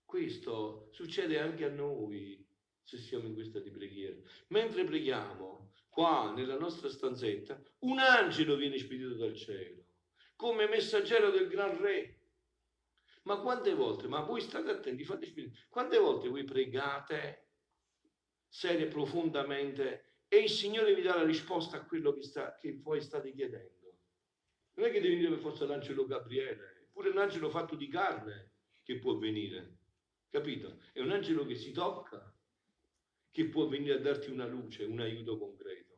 questo 0.05 0.89
succede 0.93 1.41
anche 1.41 1.65
a 1.65 1.71
noi 1.71 2.47
se 2.81 2.99
siamo 2.99 3.27
in 3.27 3.35
questa 3.35 3.59
di 3.59 3.71
preghiera. 3.71 4.17
Mentre 4.49 4.85
preghiamo 4.85 5.73
qua 5.89 6.33
nella 6.33 6.57
nostra 6.57 6.89
stanzetta, 6.89 7.61
un 7.81 7.99
angelo 7.99 8.55
viene 8.55 8.79
spedito 8.79 9.15
dal 9.15 9.35
cielo 9.35 9.83
come 10.37 10.69
messaggero 10.69 11.31
del 11.31 11.49
gran 11.49 11.81
re 11.81 12.14
ma 13.25 13.39
quante 13.41 13.75
volte, 13.75 14.09
ma 14.09 14.21
voi 14.21 14.41
state 14.41 14.71
attenti, 14.71 15.05
fate 15.05 15.27
spirito, 15.27 15.59
quante 15.69 15.99
volte 15.99 16.29
voi 16.29 16.45
pregate 16.45 17.49
serie 18.49 18.87
profondamente 18.87 20.21
e 20.29 20.39
il 20.39 20.49
Signore 20.49 20.95
vi 20.95 21.03
dà 21.03 21.17
la 21.17 21.25
risposta 21.25 21.77
a 21.77 21.85
quello 21.85 22.13
che, 22.13 22.23
sta, 22.23 22.55
che 22.55 22.79
voi 22.81 23.01
state 23.01 23.33
chiedendo? 23.33 23.99
Non 24.75 24.87
è 24.87 24.91
che 24.91 25.01
deve 25.01 25.15
venire 25.15 25.31
per 25.31 25.39
forza 25.39 25.67
l'angelo 25.67 26.07
Gabriele, 26.07 26.89
pure 26.93 27.11
un 27.11 27.19
angelo 27.19 27.49
fatto 27.49 27.77
di 27.77 27.89
carne 27.89 28.53
che 28.83 28.99
può 28.99 29.17
venire, 29.17 29.79
capito? 30.29 30.81
È 30.93 31.01
un 31.01 31.11
angelo 31.11 31.47
che 31.47 31.55
si 31.55 31.73
tocca, 31.73 32.33
che 33.31 33.49
può 33.49 33.67
venire 33.67 33.95
a 33.95 34.01
darti 34.01 34.31
una 34.31 34.47
luce, 34.47 34.85
un 34.85 35.01
aiuto 35.01 35.39
concreto 35.39 35.94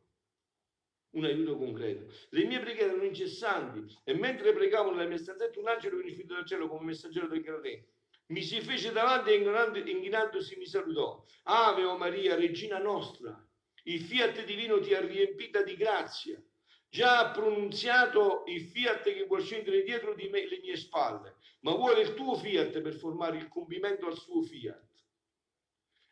un 1.11 1.25
aiuto 1.25 1.57
concreto. 1.57 2.11
Le 2.29 2.45
mie 2.45 2.59
preghiere 2.59 2.91
erano 2.91 3.03
incessanti 3.03 3.97
e 4.03 4.13
mentre 4.13 4.53
pregavo 4.53 4.91
nella 4.91 5.07
mia 5.07 5.17
stanzetta 5.17 5.59
un 5.59 5.67
angelo 5.67 5.99
finito 5.99 6.33
dal 6.33 6.45
cielo 6.45 6.67
come 6.67 6.85
messaggero 6.85 7.27
del 7.27 7.41
Gradè. 7.41 7.83
Mi 8.27 8.41
si 8.41 8.59
fece 8.59 8.91
davanti 8.91 9.31
e 9.31 9.89
inchinandosi 9.89 10.57
mi 10.57 10.65
salutò. 10.65 11.23
Ave 11.43 11.85
o 11.85 11.97
Maria, 11.97 12.35
regina 12.35 12.77
nostra, 12.77 13.41
il 13.83 14.01
fiat 14.01 14.43
divino 14.43 14.79
ti 14.81 14.93
ha 14.93 14.99
riempita 14.99 15.63
di 15.63 15.75
grazia. 15.75 16.41
Già 16.89 17.19
ha 17.19 17.31
pronunziato 17.31 18.43
il 18.47 18.61
fiat 18.61 19.03
che 19.03 19.25
vuol 19.25 19.41
scendere 19.41 19.83
dietro 19.83 20.13
di 20.13 20.27
me 20.27 20.47
le 20.47 20.59
mie 20.59 20.75
spalle, 20.75 21.37
ma 21.61 21.73
vuole 21.73 22.01
il 22.01 22.13
tuo 22.13 22.35
fiat 22.35 22.81
per 22.81 22.93
formare 22.95 23.37
il 23.37 23.47
compimento 23.47 24.07
al 24.07 24.17
suo 24.17 24.41
fiat. 24.41 24.85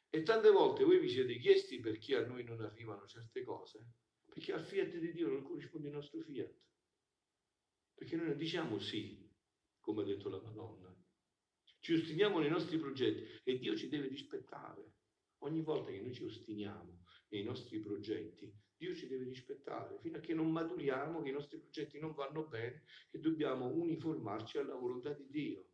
E 0.10 0.24
tante 0.24 0.50
volte 0.50 0.86
voi 0.86 1.00
vi 1.00 1.10
siete 1.10 1.38
chiesti 1.38 1.80
perché 1.82 2.16
a 2.16 2.26
noi 2.26 2.44
non 2.46 2.62
arrivano 2.62 3.06
certe 3.06 3.44
cose? 3.44 3.86
Perché 4.36 4.52
al 4.52 4.66
fiat 4.66 4.98
di 4.98 5.14
Dio 5.14 5.30
non 5.30 5.44
corrisponde 5.44 5.88
il 5.88 5.94
nostro 5.94 6.20
fiat. 6.20 6.54
Perché 7.94 8.18
noi 8.18 8.28
non 8.28 8.38
diciamo 8.38 8.80
sì, 8.80 9.32
come 9.80 10.02
ha 10.02 10.06
detto 10.06 10.28
la 10.28 10.42
Madonna. 10.42 10.94
ci 11.80 11.94
ostiniamo 11.94 12.40
nei 12.40 12.50
nostri 12.50 12.78
progetti 12.78 13.24
e 13.46 13.58
Dio 13.58 13.78
ci 13.78 13.88
deve 13.88 14.10
rispettare. 14.10 14.96
Ogni 15.38 15.62
volta 15.62 15.90
che 15.90 16.02
noi 16.02 16.14
ci 16.14 16.26
ostiniamo 16.26 17.06
nei 17.30 17.44
nostri 17.44 17.80
progetti, 17.80 18.54
Dio 18.76 18.94
ci 18.94 19.08
deve 19.08 19.24
rispettare 19.24 20.00
fino 20.02 20.18
a 20.18 20.20
che 20.20 20.34
non 20.34 20.52
maturiamo, 20.52 21.22
che 21.22 21.30
i 21.30 21.32
nostri 21.32 21.58
progetti 21.58 21.98
non 21.98 22.14
vanno 22.14 22.46
bene 22.46 22.84
e 23.12 23.20
dobbiamo 23.20 23.68
uniformarci 23.68 24.58
alla 24.58 24.76
volontà 24.76 25.14
di 25.14 25.30
Dio. 25.30 25.70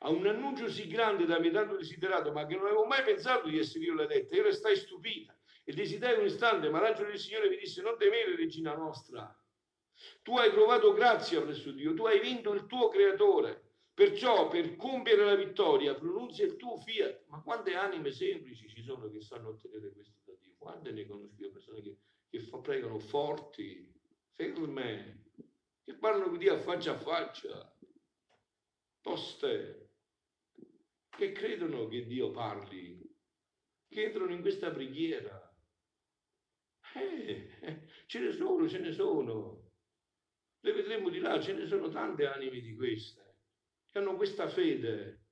A 0.00 0.10
un 0.10 0.26
annuncio 0.26 0.68
sì 0.68 0.88
grande 0.88 1.24
da 1.24 1.40
me 1.40 1.50
tanto 1.50 1.78
desiderato, 1.78 2.32
ma 2.32 2.44
che 2.44 2.54
non 2.54 2.66
avevo 2.66 2.84
mai 2.84 3.02
pensato 3.02 3.48
di 3.48 3.56
essere 3.56 3.84
io 3.84 3.94
la 3.94 4.04
detta, 4.04 4.36
io 4.36 4.42
restai 4.42 4.76
stupita 4.76 5.34
e 5.68 5.72
desiderai 5.72 6.20
un 6.20 6.26
istante, 6.26 6.70
ma 6.70 6.80
l'angelo 6.80 7.08
del 7.08 7.18
Signore 7.18 7.48
mi 7.48 7.56
disse: 7.56 7.82
Non 7.82 7.98
temere, 7.98 8.36
regina 8.36 8.76
nostra. 8.76 9.36
Tu 10.22 10.36
hai 10.36 10.50
trovato 10.50 10.92
grazia 10.92 11.42
presso 11.42 11.72
Dio, 11.72 11.92
tu 11.92 12.06
hai 12.06 12.20
vinto 12.20 12.52
il 12.52 12.66
tuo 12.66 12.88
creatore. 12.88 13.64
Perciò 13.92 14.46
per 14.48 14.76
compiere 14.76 15.24
la 15.24 15.34
vittoria 15.34 15.94
pronunzia 15.94 16.44
il 16.44 16.56
tuo 16.56 16.76
fiat. 16.76 17.24
Ma 17.28 17.40
quante 17.40 17.74
anime 17.74 18.12
semplici 18.12 18.68
ci 18.68 18.82
sono 18.82 19.10
che 19.10 19.20
sanno 19.20 19.48
ottenere 19.48 19.90
questo 19.90 20.20
da 20.24 20.34
Dio? 20.40 20.54
Quante 20.56 20.92
ne 20.92 21.04
conosco 21.04 21.42
io 21.42 21.50
persone 21.50 21.82
che, 21.82 21.96
che 22.28 22.40
fa, 22.40 22.58
pregano 22.58 23.00
forti, 23.00 23.92
ferme, 24.34 25.30
che 25.82 25.94
parlano 25.94 26.28
con 26.28 26.38
Dio 26.38 26.58
faccia 26.58 26.92
a 26.92 26.98
faccia, 26.98 27.76
toste, 29.00 29.88
che 31.08 31.32
credono 31.32 31.88
che 31.88 32.06
Dio 32.06 32.30
parli, 32.30 33.02
che 33.88 34.04
entrano 34.04 34.32
in 34.32 34.42
questa 34.42 34.70
preghiera. 34.70 35.45
Eh, 37.00 37.88
ce 38.06 38.18
ne 38.18 38.32
sono, 38.32 38.68
ce 38.68 38.78
ne 38.78 38.92
sono. 38.92 39.70
Le 40.60 40.72
vedremo 40.72 41.10
di 41.10 41.18
là, 41.18 41.40
ce 41.40 41.52
ne 41.52 41.66
sono 41.66 41.88
tante 41.88 42.26
anime 42.26 42.60
di 42.60 42.74
queste 42.74 43.26
che 43.96 44.02
hanno 44.02 44.16
questa 44.16 44.48
fede. 44.48 45.24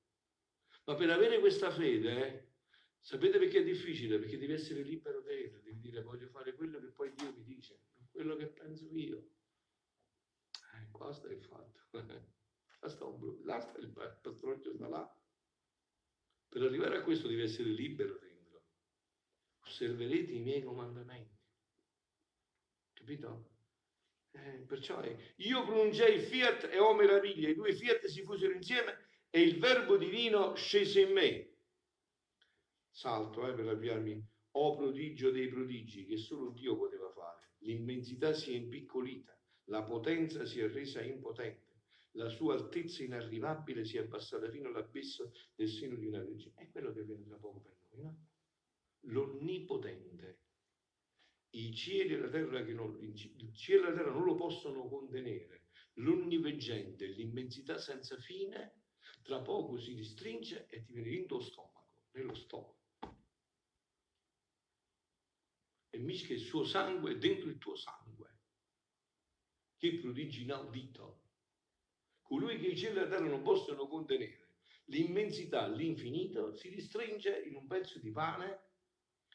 Ma 0.85 0.95
per 0.95 1.11
avere 1.11 1.39
questa 1.39 1.71
fede, 1.71 2.55
sapete 2.99 3.39
perché 3.39 3.59
è 3.59 3.63
difficile? 3.63 4.19
Perché 4.19 4.39
devi 4.39 4.55
essere 4.55 4.83
libero 4.83 5.21
dentro, 5.21 5.61
devi 5.61 5.81
dire 5.81 6.03
voglio 6.03 6.29
fare 6.29 6.55
quello 6.55 6.81
che 6.81 6.87
poi 6.89 7.13
Dio 7.15 7.33
mi 7.33 7.45
dice, 7.45 7.81
quello 8.11 8.37
che 8.37 8.47
penso 8.47 8.89
io. 8.91 9.33
Eh, 10.75 10.91
qua 10.91 11.13
sta 11.13 11.29
il 11.33 11.43
fatto. 11.43 11.81
là 12.81 12.89
sta, 12.89 13.05
un, 13.05 13.41
là 13.45 13.61
sta 13.61 13.79
il 13.79 13.91
pastoraccio, 13.91 14.75
sta 14.75 14.89
là. 14.89 15.19
Per 16.49 16.63
arrivare 16.63 16.99
a 16.99 17.03
questo 17.03 17.29
devi 17.29 17.43
essere 17.43 17.69
libero 17.69 18.19
dentro. 18.19 18.65
Osserverete 19.61 20.33
i 20.33 20.41
miei 20.41 20.63
comandamenti. 20.63 21.34
Capito? 23.05 23.51
Eh, 24.31 24.65
perciò 24.67 24.99
è, 25.01 25.15
io 25.37 25.63
pronunciai 25.67 26.21
fiat 26.21 26.71
e 26.73 26.79
oh 26.79 26.95
meraviglia, 26.95 27.51
i 27.51 27.55
due 27.55 27.75
fiat 27.75 28.07
si 28.07 28.23
fusero 28.23 28.55
insieme 28.55 28.97
e 29.29 29.43
il 29.43 29.59
verbo 29.59 29.99
divino 29.99 30.55
scese 30.55 31.03
in 31.03 31.13
me. 31.13 31.51
Salto 32.91 33.47
eh, 33.47 33.53
per 33.53 33.69
avviarmi, 33.69 34.27
oh 34.53 34.75
prodigio 34.75 35.31
dei 35.31 35.49
prodigi 35.49 36.07
che 36.07 36.17
solo 36.17 36.49
Dio 36.53 36.79
poteva 36.79 37.11
fare. 37.11 37.57
L'immensità 37.59 38.33
si 38.33 38.55
è 38.55 38.57
impiccolita, 38.57 39.39
la 39.65 39.83
potenza 39.83 40.47
si 40.47 40.61
è 40.61 40.69
resa 40.71 41.03
impotente, 41.03 41.83
la 42.13 42.31
sua 42.31 42.55
altezza 42.55 43.03
inarrivabile 43.03 43.85
si 43.85 43.99
è 43.99 44.01
abbassata 44.01 44.49
fino 44.49 44.69
all'abisso 44.69 45.31
del 45.55 45.69
seno 45.69 45.97
di 45.97 46.07
una 46.07 46.23
vergine. 46.23 46.55
È 46.57 46.71
quello 46.71 46.91
che 46.91 47.03
viene 47.03 47.27
tra 47.27 47.37
poco 47.37 47.61
per 47.61 47.77
noi, 47.91 48.03
no? 48.03 48.29
L'onnipotente 49.01 50.39
i 51.55 51.73
cieli 51.75 52.15
e 52.15 52.19
la 52.19 52.29
terra, 52.29 52.65
che 52.65 52.73
non, 52.73 52.99
il 53.01 53.55
cielo 53.55 53.87
e 53.87 53.91
la 53.91 53.97
terra 53.97 54.11
non 54.11 54.25
lo 54.25 54.35
possono 54.35 54.89
contenere, 54.89 55.67
l'onniveggente, 55.95 57.07
l'immensità 57.07 57.79
senza 57.79 58.17
fine, 58.19 58.83
tra 59.23 59.41
poco 59.41 59.79
si 59.79 59.95
ristringe 59.95 60.67
e 60.69 60.83
ti 60.83 60.93
viene 60.93 61.11
in 61.11 61.27
tuo 61.27 61.41
stomaco, 61.41 62.09
nello 62.13 62.35
stomaco. 62.35 62.83
E 65.91 65.99
mischia 65.99 66.35
il 66.35 66.41
suo 66.41 66.65
sangue 66.65 67.19
dentro 67.19 67.49
il 67.49 67.59
tuo 67.59 67.77
sangue. 67.77 68.39
Che 69.77 69.99
prodigi 70.01 70.43
inaudito. 70.43 71.21
Colui 72.23 72.59
che 72.59 72.69
i 72.69 72.77
cieli 72.77 72.99
e 72.99 73.01
la 73.03 73.09
terra 73.09 73.29
non 73.29 73.43
possono 73.43 73.87
contenere, 73.87 74.57
l'immensità, 74.87 75.69
l'infinito, 75.69 76.53
si 76.55 76.69
ristringe 76.71 77.43
in 77.43 77.55
un 77.55 77.67
pezzo 77.69 78.01
di 78.01 78.11
pane 78.11 78.64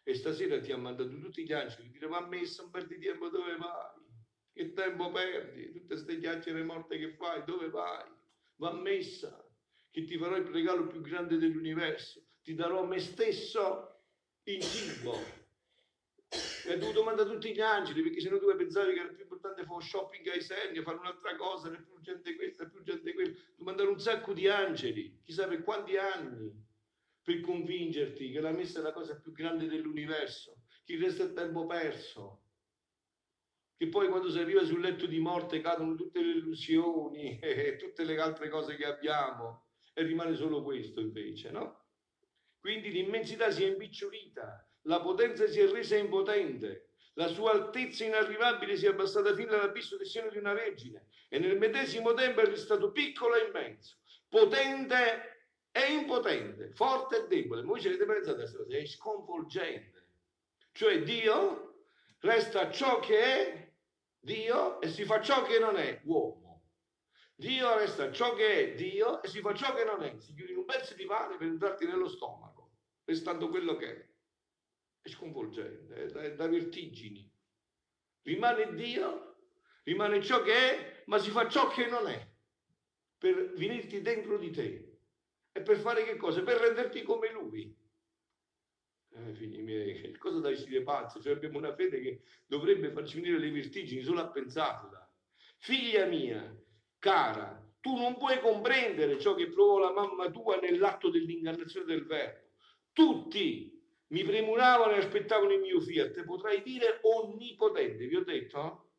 e 0.10 0.16
stasera 0.16 0.60
ti 0.60 0.72
ha 0.72 0.78
mandato 0.78 1.10
tutti 1.20 1.46
gli 1.46 1.54
angeli, 1.54 1.92
dire 1.92 2.08
ma 2.08 2.26
messa 2.26 2.64
un 2.64 2.72
perdi 2.72 2.98
tempo 2.98 3.30
dove 3.30 3.56
vai? 3.58 4.08
Che 4.52 4.74
tempo 4.74 5.12
perdi? 5.12 5.72
Tutte 5.72 5.86
queste 5.86 6.18
chiacchiere 6.18 6.64
morte 6.64 6.98
che 6.98 7.14
fai, 7.14 7.44
dove 7.44 7.70
vai? 7.70 8.10
Va 8.56 8.74
messa, 8.74 9.48
che 9.92 10.06
ti 10.06 10.18
farò 10.18 10.36
il 10.36 10.48
regalo 10.48 10.88
più 10.88 11.02
grande 11.02 11.38
dell'universo, 11.38 12.24
ti 12.42 12.56
darò 12.56 12.84
me 12.86 12.98
stesso 13.00 14.02
in 14.46 14.62
cibo. 14.62 15.14
E 16.66 16.72
hai 16.72 16.80
dovuto 16.80 17.04
mandare 17.04 17.30
tutti 17.30 17.54
gli 17.54 17.62
angeli, 17.62 18.02
perché 18.02 18.20
se 18.20 18.30
no 18.30 18.40
tu 18.40 18.54
pensavi 18.56 18.94
che 18.94 19.00
era 19.00 19.10
più 19.10 19.22
importante 19.22 19.64
fare 19.64 19.82
shopping 19.82 20.28
ai 20.28 20.42
segni, 20.42 20.82
fare 20.82 20.98
un'altra 20.98 21.36
cosa, 21.36 21.68
era 21.68 21.78
più 21.78 21.94
urgente 21.94 22.36
questa, 22.36 22.66
più 22.66 22.80
urgente 22.80 23.14
quella. 23.14 23.34
Tu 23.56 23.64
mandare 23.64 23.90
un 23.90 24.00
sacco 24.00 24.34
di 24.34 24.48
angeli, 24.48 25.20
chissà 25.24 25.48
per 25.48 25.62
quanti 25.62 25.98
anni 25.98 26.68
per 27.22 27.42
convincerti 27.42 28.32
che 28.32 28.40
la 28.40 28.52
messa 28.52 28.80
è 28.80 28.82
la 28.82 28.92
cosa 28.92 29.20
più 29.20 29.32
grande 29.32 29.68
dell'universo, 29.68 30.64
che 30.84 30.94
il 30.94 31.04
resto 31.04 31.24
è 31.24 31.34
tempo 31.34 31.66
perso, 31.66 32.44
che 33.78 33.88
poi 33.88 34.10
quando 34.10 34.30
si 34.30 34.40
arriva 34.40 34.64
sul 34.66 34.82
letto 34.82 35.06
di 35.06 35.20
morte 35.20 35.62
cadono 35.62 35.96
tutte 35.96 36.22
le 36.22 36.32
illusioni 36.32 37.40
e 37.42 37.78
tutte 37.78 38.04
le 38.04 38.20
altre 38.20 38.50
cose 38.50 38.76
che 38.76 38.86
abbiamo 38.86 39.68
e 39.94 40.04
rimane 40.04 40.36
solo 40.36 40.64
questo 40.64 41.00
invece, 41.00 41.52
no? 41.52 41.86
Quindi 42.60 42.92
l'immensità 42.92 43.52
si 43.52 43.64
è 43.64 43.68
impicciolita, 43.68 44.70
la 44.84 45.00
potenza 45.00 45.48
si 45.48 45.60
è 45.60 45.70
resa 45.70 45.96
impotente, 45.96 46.90
la 47.14 47.28
sua 47.28 47.52
altezza 47.52 48.04
inarrivabile 48.04 48.76
si 48.76 48.86
è 48.86 48.90
abbassata 48.90 49.34
fino 49.34 49.54
all'abisso 49.54 49.96
del 49.96 50.08
seno 50.08 50.30
di 50.30 50.38
una 50.38 50.54
vergine 50.54 51.08
e 51.30 51.40
nel 51.40 51.58
medesimo 51.58 52.14
tempo 52.14 52.42
è 52.42 52.46
restato 52.46 52.92
piccolo 52.92 53.36
e 53.36 53.48
immenso, 53.48 54.00
potente 54.28 55.39
è 55.72 55.86
impotente, 55.86 56.72
forte 56.72 57.24
e 57.24 57.28
debole. 57.28 57.62
Voi 57.62 57.80
ci 57.80 57.88
avete 57.88 58.06
pensato 58.06 58.32
a 58.32 58.40
questa 58.42 58.58
cosa, 58.58 58.78
è 58.78 58.86
sconvolgente. 58.86 60.08
Cioè 60.72 61.02
Dio 61.04 61.86
resta 62.20 62.72
ciò 62.72 63.00
che 63.00 63.20
è 63.22 63.74
Dio 64.20 64.82
e 64.82 64.90
si 64.90 65.06
fa 65.06 65.22
ciò 65.22 65.44
che 65.44 65.60
non 65.60 65.78
è 65.78 66.02
uomo. 66.06 66.64
Dio 67.36 67.78
resta 67.78 68.12
ciò 68.12 68.34
che 68.34 68.74
è 68.74 68.76
Dio 68.76 69.22
e 69.22 69.28
si 69.30 69.40
fa 69.40 69.54
ciò 69.54 69.74
che 69.74 69.86
non 69.86 70.04
è. 70.04 70.18
Si 70.20 70.34
chiude 70.34 70.52
in 70.52 70.58
un 70.58 70.66
pezzo 70.66 70.94
di 70.96 71.06
pane 71.06 71.38
per 71.38 71.48
entrarti 71.48 71.86
nello 71.86 72.10
stomaco, 72.10 72.72
restando 73.06 73.50
quello 73.50 73.76
che 73.78 73.88
è. 73.88 74.08
È 75.02 75.10
sconvolgente, 75.10 75.96
è 75.96 76.06
da, 76.08 76.22
è 76.22 76.36
da 76.36 76.48
vertigini. 76.48 77.32
Rimane 78.24 78.74
Dio, 78.74 79.38
rimane 79.84 80.22
ciò 80.22 80.42
che 80.42 80.54
è, 80.54 81.04
ma 81.06 81.18
si 81.18 81.30
fa 81.30 81.48
ciò 81.48 81.70
che 81.70 81.88
non 81.88 82.08
è, 82.08 82.28
per 83.18 83.54
venirti 83.54 84.02
dentro 84.02 84.38
di 84.38 84.52
te 84.52 84.89
e 85.60 85.62
per 85.62 85.78
fare 85.78 86.04
che 86.04 86.16
cosa? 86.16 86.42
Per 86.42 86.58
renderti 86.58 87.04
come 87.04 87.32
lui. 87.32 87.76
Eh, 89.12 89.34
figli 89.34 89.62
miei, 89.62 90.16
cosa 90.18 90.40
da 90.40 90.50
essere 90.50 90.82
pazzo? 90.84 91.22
Cioè 91.22 91.34
abbiamo 91.34 91.58
una 91.58 91.76
fede 91.76 92.00
che 92.00 92.22
dovrebbe 92.46 92.92
farci 92.92 93.20
venire 93.20 93.40
le 93.40 93.52
vertigini 93.52 94.02
solo 94.02 94.22
a 94.22 94.30
pensarla. 94.30 95.12
Figlia 95.58 96.06
mia, 96.06 96.56
cara, 97.00 97.62
tu 97.82 97.96
non 97.96 98.18
puoi 98.18 98.40
comprendere 98.40 99.20
ciò 99.20 99.36
che 99.36 99.50
provò 99.50 99.80
la 99.80 99.92
mamma 99.92 100.30
tua 100.32 100.58
nell'atto 100.58 101.10
dell'ingannazione 101.10 101.86
del 101.86 102.06
verbo. 102.06 102.48
Tutti 102.94 103.78
mi 104.08 104.24
premuravano 104.24 104.94
e 104.94 105.00
aspettavano 105.00 105.52
il 105.52 105.60
mio 105.60 105.82
fiat. 105.82 106.24
Potrai 106.24 106.62
dire 106.62 107.00
onnipotente. 107.02 108.08
Vi 108.08 108.16
ho 108.16 108.24
detto? 108.24 108.92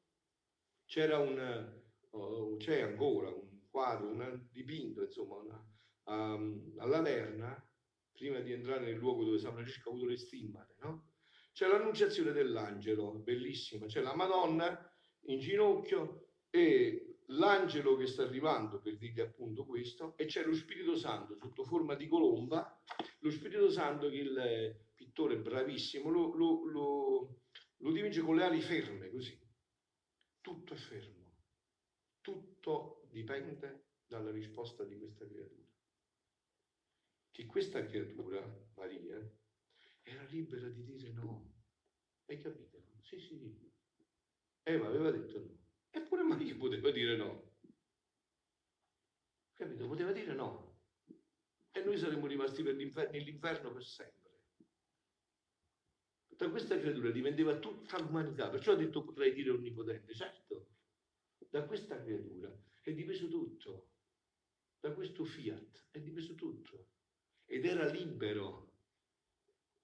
C'era 0.87 1.19
un, 1.19 1.73
oh, 2.11 2.57
c'è 2.57 2.81
ancora 2.81 3.29
un 3.29 3.69
quadro, 3.71 4.09
un 4.09 4.49
dipinto, 4.51 5.03
insomma, 5.03 5.37
una, 5.37 5.65
um, 6.11 6.75
a 6.79 6.87
Laverna, 6.87 7.65
prima 8.13 8.41
di 8.41 8.53
entrare 8.53 8.85
nel 8.85 8.97
luogo 8.97 9.25
dove 9.25 9.39
San 9.39 9.53
Francesco 9.53 9.89
ha 9.89 9.93
avuto 9.93 10.07
le 10.07 10.17
stimmate, 10.17 10.75
no? 10.81 11.09
C'è 11.53 11.67
l'annunciazione 11.67 12.33
dell'angelo, 12.33 13.13
bellissima, 13.19 13.87
c'è 13.87 14.01
la 14.01 14.15
Madonna 14.15 14.79
in 15.25 15.39
ginocchio 15.39 16.35
e 16.51 17.19
l'angelo 17.27 17.97
che 17.97 18.07
sta 18.07 18.23
arrivando 18.23 18.81
per 18.81 18.97
dirgli 18.97 19.21
appunto 19.21 19.65
questo 19.65 20.17
e 20.17 20.27
c'è 20.27 20.45
lo 20.45 20.55
Spirito 20.55 20.97
Santo 20.97 21.37
sotto 21.37 21.65
forma 21.65 21.95
di 21.95 22.09
colomba, 22.09 22.81
lo 23.21 23.31
Spirito 23.31 23.71
Santo 23.71 24.09
che 24.09 24.17
il 24.17 24.77
pittore 24.95 25.39
bravissimo 25.39 26.09
lo, 26.09 26.35
lo, 26.35 26.65
lo, 26.65 27.41
lo 27.77 27.93
dipinge 27.93 28.21
con 28.21 28.37
le 28.37 28.45
ali 28.45 28.61
ferme 28.61 29.11
così, 29.11 29.39
tutto 30.41 30.75
è 30.75 30.77
fermo, 30.77 31.35
tutto 32.21 33.07
dipende 33.11 33.87
dalla 34.07 34.31
risposta 34.31 34.85
di 34.85 34.97
questa 34.99 35.27
creatura 35.27 35.70
che 37.41 37.47
questa 37.47 37.83
creatura, 37.87 38.39
Maria, 38.75 39.19
era 40.03 40.23
libera 40.25 40.69
di 40.69 40.85
dire 40.85 41.11
no. 41.13 41.55
Hai 42.27 42.39
capito? 42.39 42.85
Sì, 43.01 43.19
sì. 43.19 43.73
Eva 44.63 44.89
aveva 44.89 45.11
detto 45.11 45.39
no. 45.39 45.59
Eppure 45.89 46.23
Maria 46.23 46.55
poteva 46.57 46.91
dire 46.91 47.17
no. 47.17 47.55
Capito? 49.55 49.87
Poteva 49.87 50.13
dire 50.13 50.35
no. 50.35 50.69
e 51.73 51.83
noi 51.83 51.97
saremmo 51.97 52.27
rimasti 52.27 52.63
per 52.63 52.75
l'infer- 52.75 53.11
nell'inferno 53.11 53.73
per 53.73 53.85
sempre. 53.85 54.19
Da 56.27 56.51
questa 56.51 56.79
creatura 56.79 57.11
dipendeva 57.11 57.59
tutta 57.59 57.99
l'umanità, 57.99 58.51
perciò 58.51 58.73
ha 58.73 58.77
detto 58.77 59.03
potrei 59.03 59.33
dire 59.33 59.51
onnipotente, 59.51 60.15
certo, 60.15 60.73
da 61.49 61.65
questa 61.65 61.99
creatura 62.03 62.55
è 62.83 62.93
dipeso 62.93 63.29
tutto, 63.29 63.93
da 64.79 64.93
questo 64.93 65.25
fiat 65.25 65.87
è 65.91 66.01
dipeso 66.01 66.35
tutto 66.35 66.89
ed 67.51 67.65
era 67.65 67.85
libero, 67.87 68.75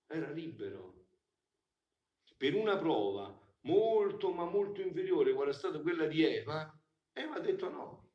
era 0.07 0.31
libero. 0.31 1.07
Per 2.37 2.55
una 2.55 2.79
prova 2.79 3.37
molto 3.63 4.33
ma 4.33 4.45
molto 4.45 4.83
inferiore 4.83 5.33
qual 5.33 5.49
è 5.49 5.53
stata 5.53 5.81
quella 5.81 6.07
di 6.07 6.23
Eva, 6.23 6.73
Eva 7.13 7.35
ha 7.35 7.41
detto 7.41 7.69
no. 7.69 8.11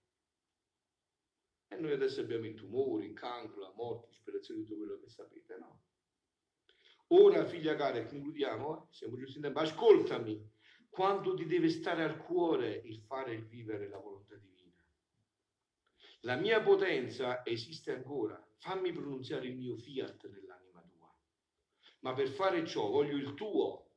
E 1.67 1.75
noi 1.75 1.91
adesso 1.91 2.21
abbiamo 2.21 2.45
i 2.45 2.53
tumori, 2.53 3.07
il 3.07 3.13
cancro, 3.13 3.59
la 3.59 3.73
morte, 3.75 4.07
disperazione, 4.07 4.61
tutto 4.61 4.77
quello 4.77 4.99
che 4.99 5.09
sapete, 5.09 5.57
no? 5.57 5.81
Ora, 7.07 7.45
figlia 7.45 7.75
cara, 7.75 8.05
concludiamo, 8.05 8.77
eh? 8.77 8.93
siamo 8.93 9.17
giusti 9.17 9.35
in 9.35 9.43
tempo, 9.43 9.59
ascoltami, 9.59 10.49
quanto 10.87 11.33
ti 11.33 11.45
deve 11.45 11.67
stare 11.67 12.03
al 12.03 12.23
cuore 12.23 12.81
il 12.85 13.01
fare 13.01 13.33
e 13.33 13.41
vivere 13.41 13.89
la 13.89 13.97
volontà 13.97 14.37
divina. 14.37 14.81
La 16.21 16.37
mia 16.37 16.61
potenza 16.61 17.45
esiste 17.45 17.91
ancora, 17.91 18.41
fammi 18.61 18.91
pronunziare 18.91 19.47
il 19.47 19.55
mio 19.57 19.75
fiat 19.75 20.29
nell'anima 20.29 20.81
tua, 20.81 21.11
ma 22.01 22.13
per 22.13 22.29
fare 22.29 22.65
ciò 22.65 22.89
voglio 22.89 23.17
il 23.17 23.33
tuo. 23.33 23.87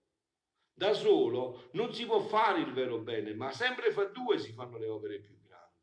Da 0.73 0.95
solo 0.95 1.69
non 1.73 1.93
si 1.93 2.07
può 2.07 2.21
fare 2.21 2.61
il 2.61 2.73
vero 2.73 2.99
bene, 2.99 3.35
ma 3.35 3.53
sempre 3.53 3.93
fra 3.93 4.07
due 4.07 4.39
si 4.39 4.53
fanno 4.53 4.79
le 4.79 4.89
opere 4.89 5.21
più 5.21 5.39
grandi. 5.39 5.79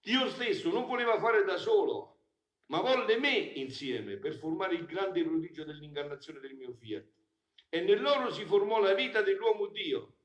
Dio 0.00 0.28
stesso 0.30 0.68
non 0.70 0.86
voleva 0.86 1.18
fare 1.18 1.44
da 1.44 1.56
solo, 1.56 2.24
ma 2.66 2.80
volle 2.80 3.18
me 3.18 3.36
insieme 3.36 4.16
per 4.16 4.34
formare 4.34 4.74
il 4.74 4.84
grande 4.84 5.22
prodigio 5.22 5.64
dell'incarnazione 5.64 6.40
del 6.40 6.54
mio 6.54 6.72
fiat. 6.72 7.06
E 7.68 7.80
nel 7.80 8.02
loro 8.02 8.30
si 8.32 8.44
formò 8.44 8.80
la 8.80 8.94
vita 8.94 9.22
dell'uomo 9.22 9.68
Dio. 9.68 10.16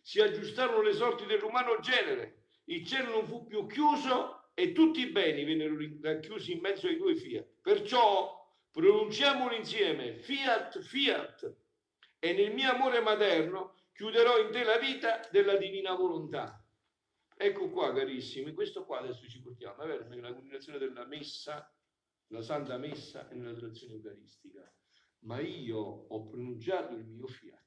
Si 0.00 0.18
aggiustarono 0.20 0.80
le 0.80 0.94
sorti 0.94 1.26
dell'umano 1.26 1.78
genere. 1.80 2.44
Il 2.64 2.86
cielo 2.86 3.10
non 3.10 3.26
fu 3.26 3.46
più 3.46 3.66
chiuso 3.66 4.35
e 4.58 4.72
tutti 4.72 5.00
i 5.00 5.10
beni 5.10 5.44
vennero 5.44 5.76
racchiusi 6.00 6.52
in 6.52 6.60
mezzo 6.60 6.86
ai 6.86 6.96
due 6.96 7.14
fiat. 7.14 7.46
Perciò 7.60 8.42
pronunciamolo 8.70 9.54
insieme, 9.54 10.16
fiat, 10.16 10.80
fiat. 10.80 11.54
E 12.18 12.32
nel 12.32 12.54
mio 12.54 12.70
amore 12.70 13.00
materno 13.00 13.74
chiuderò 13.92 14.38
in 14.40 14.50
te 14.50 14.64
la 14.64 14.78
vita 14.78 15.20
della 15.30 15.58
divina 15.58 15.94
volontà. 15.94 16.58
Ecco 17.36 17.68
qua, 17.68 17.92
carissimi, 17.92 18.54
questo 18.54 18.86
qua 18.86 19.00
adesso 19.00 19.28
ci 19.28 19.42
portiamo, 19.42 19.82
è 19.82 19.86
vero, 19.88 20.08
nella 20.08 20.32
continuazione 20.32 20.78
della 20.78 21.04
messa, 21.04 21.70
la 22.28 22.40
Santa 22.40 22.78
Messa 22.78 23.28
e 23.28 23.34
nell'adorazione 23.34 23.92
eucaristica. 23.92 24.72
Ma 25.24 25.38
io 25.38 25.76
ho 25.78 26.26
pronunciato 26.28 26.94
il 26.94 27.04
mio 27.04 27.26
fiat. 27.26 27.62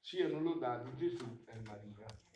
Siano 0.00 0.40
lodati 0.40 0.96
Gesù 0.96 1.44
e 1.46 1.60
Maria. 1.60 2.26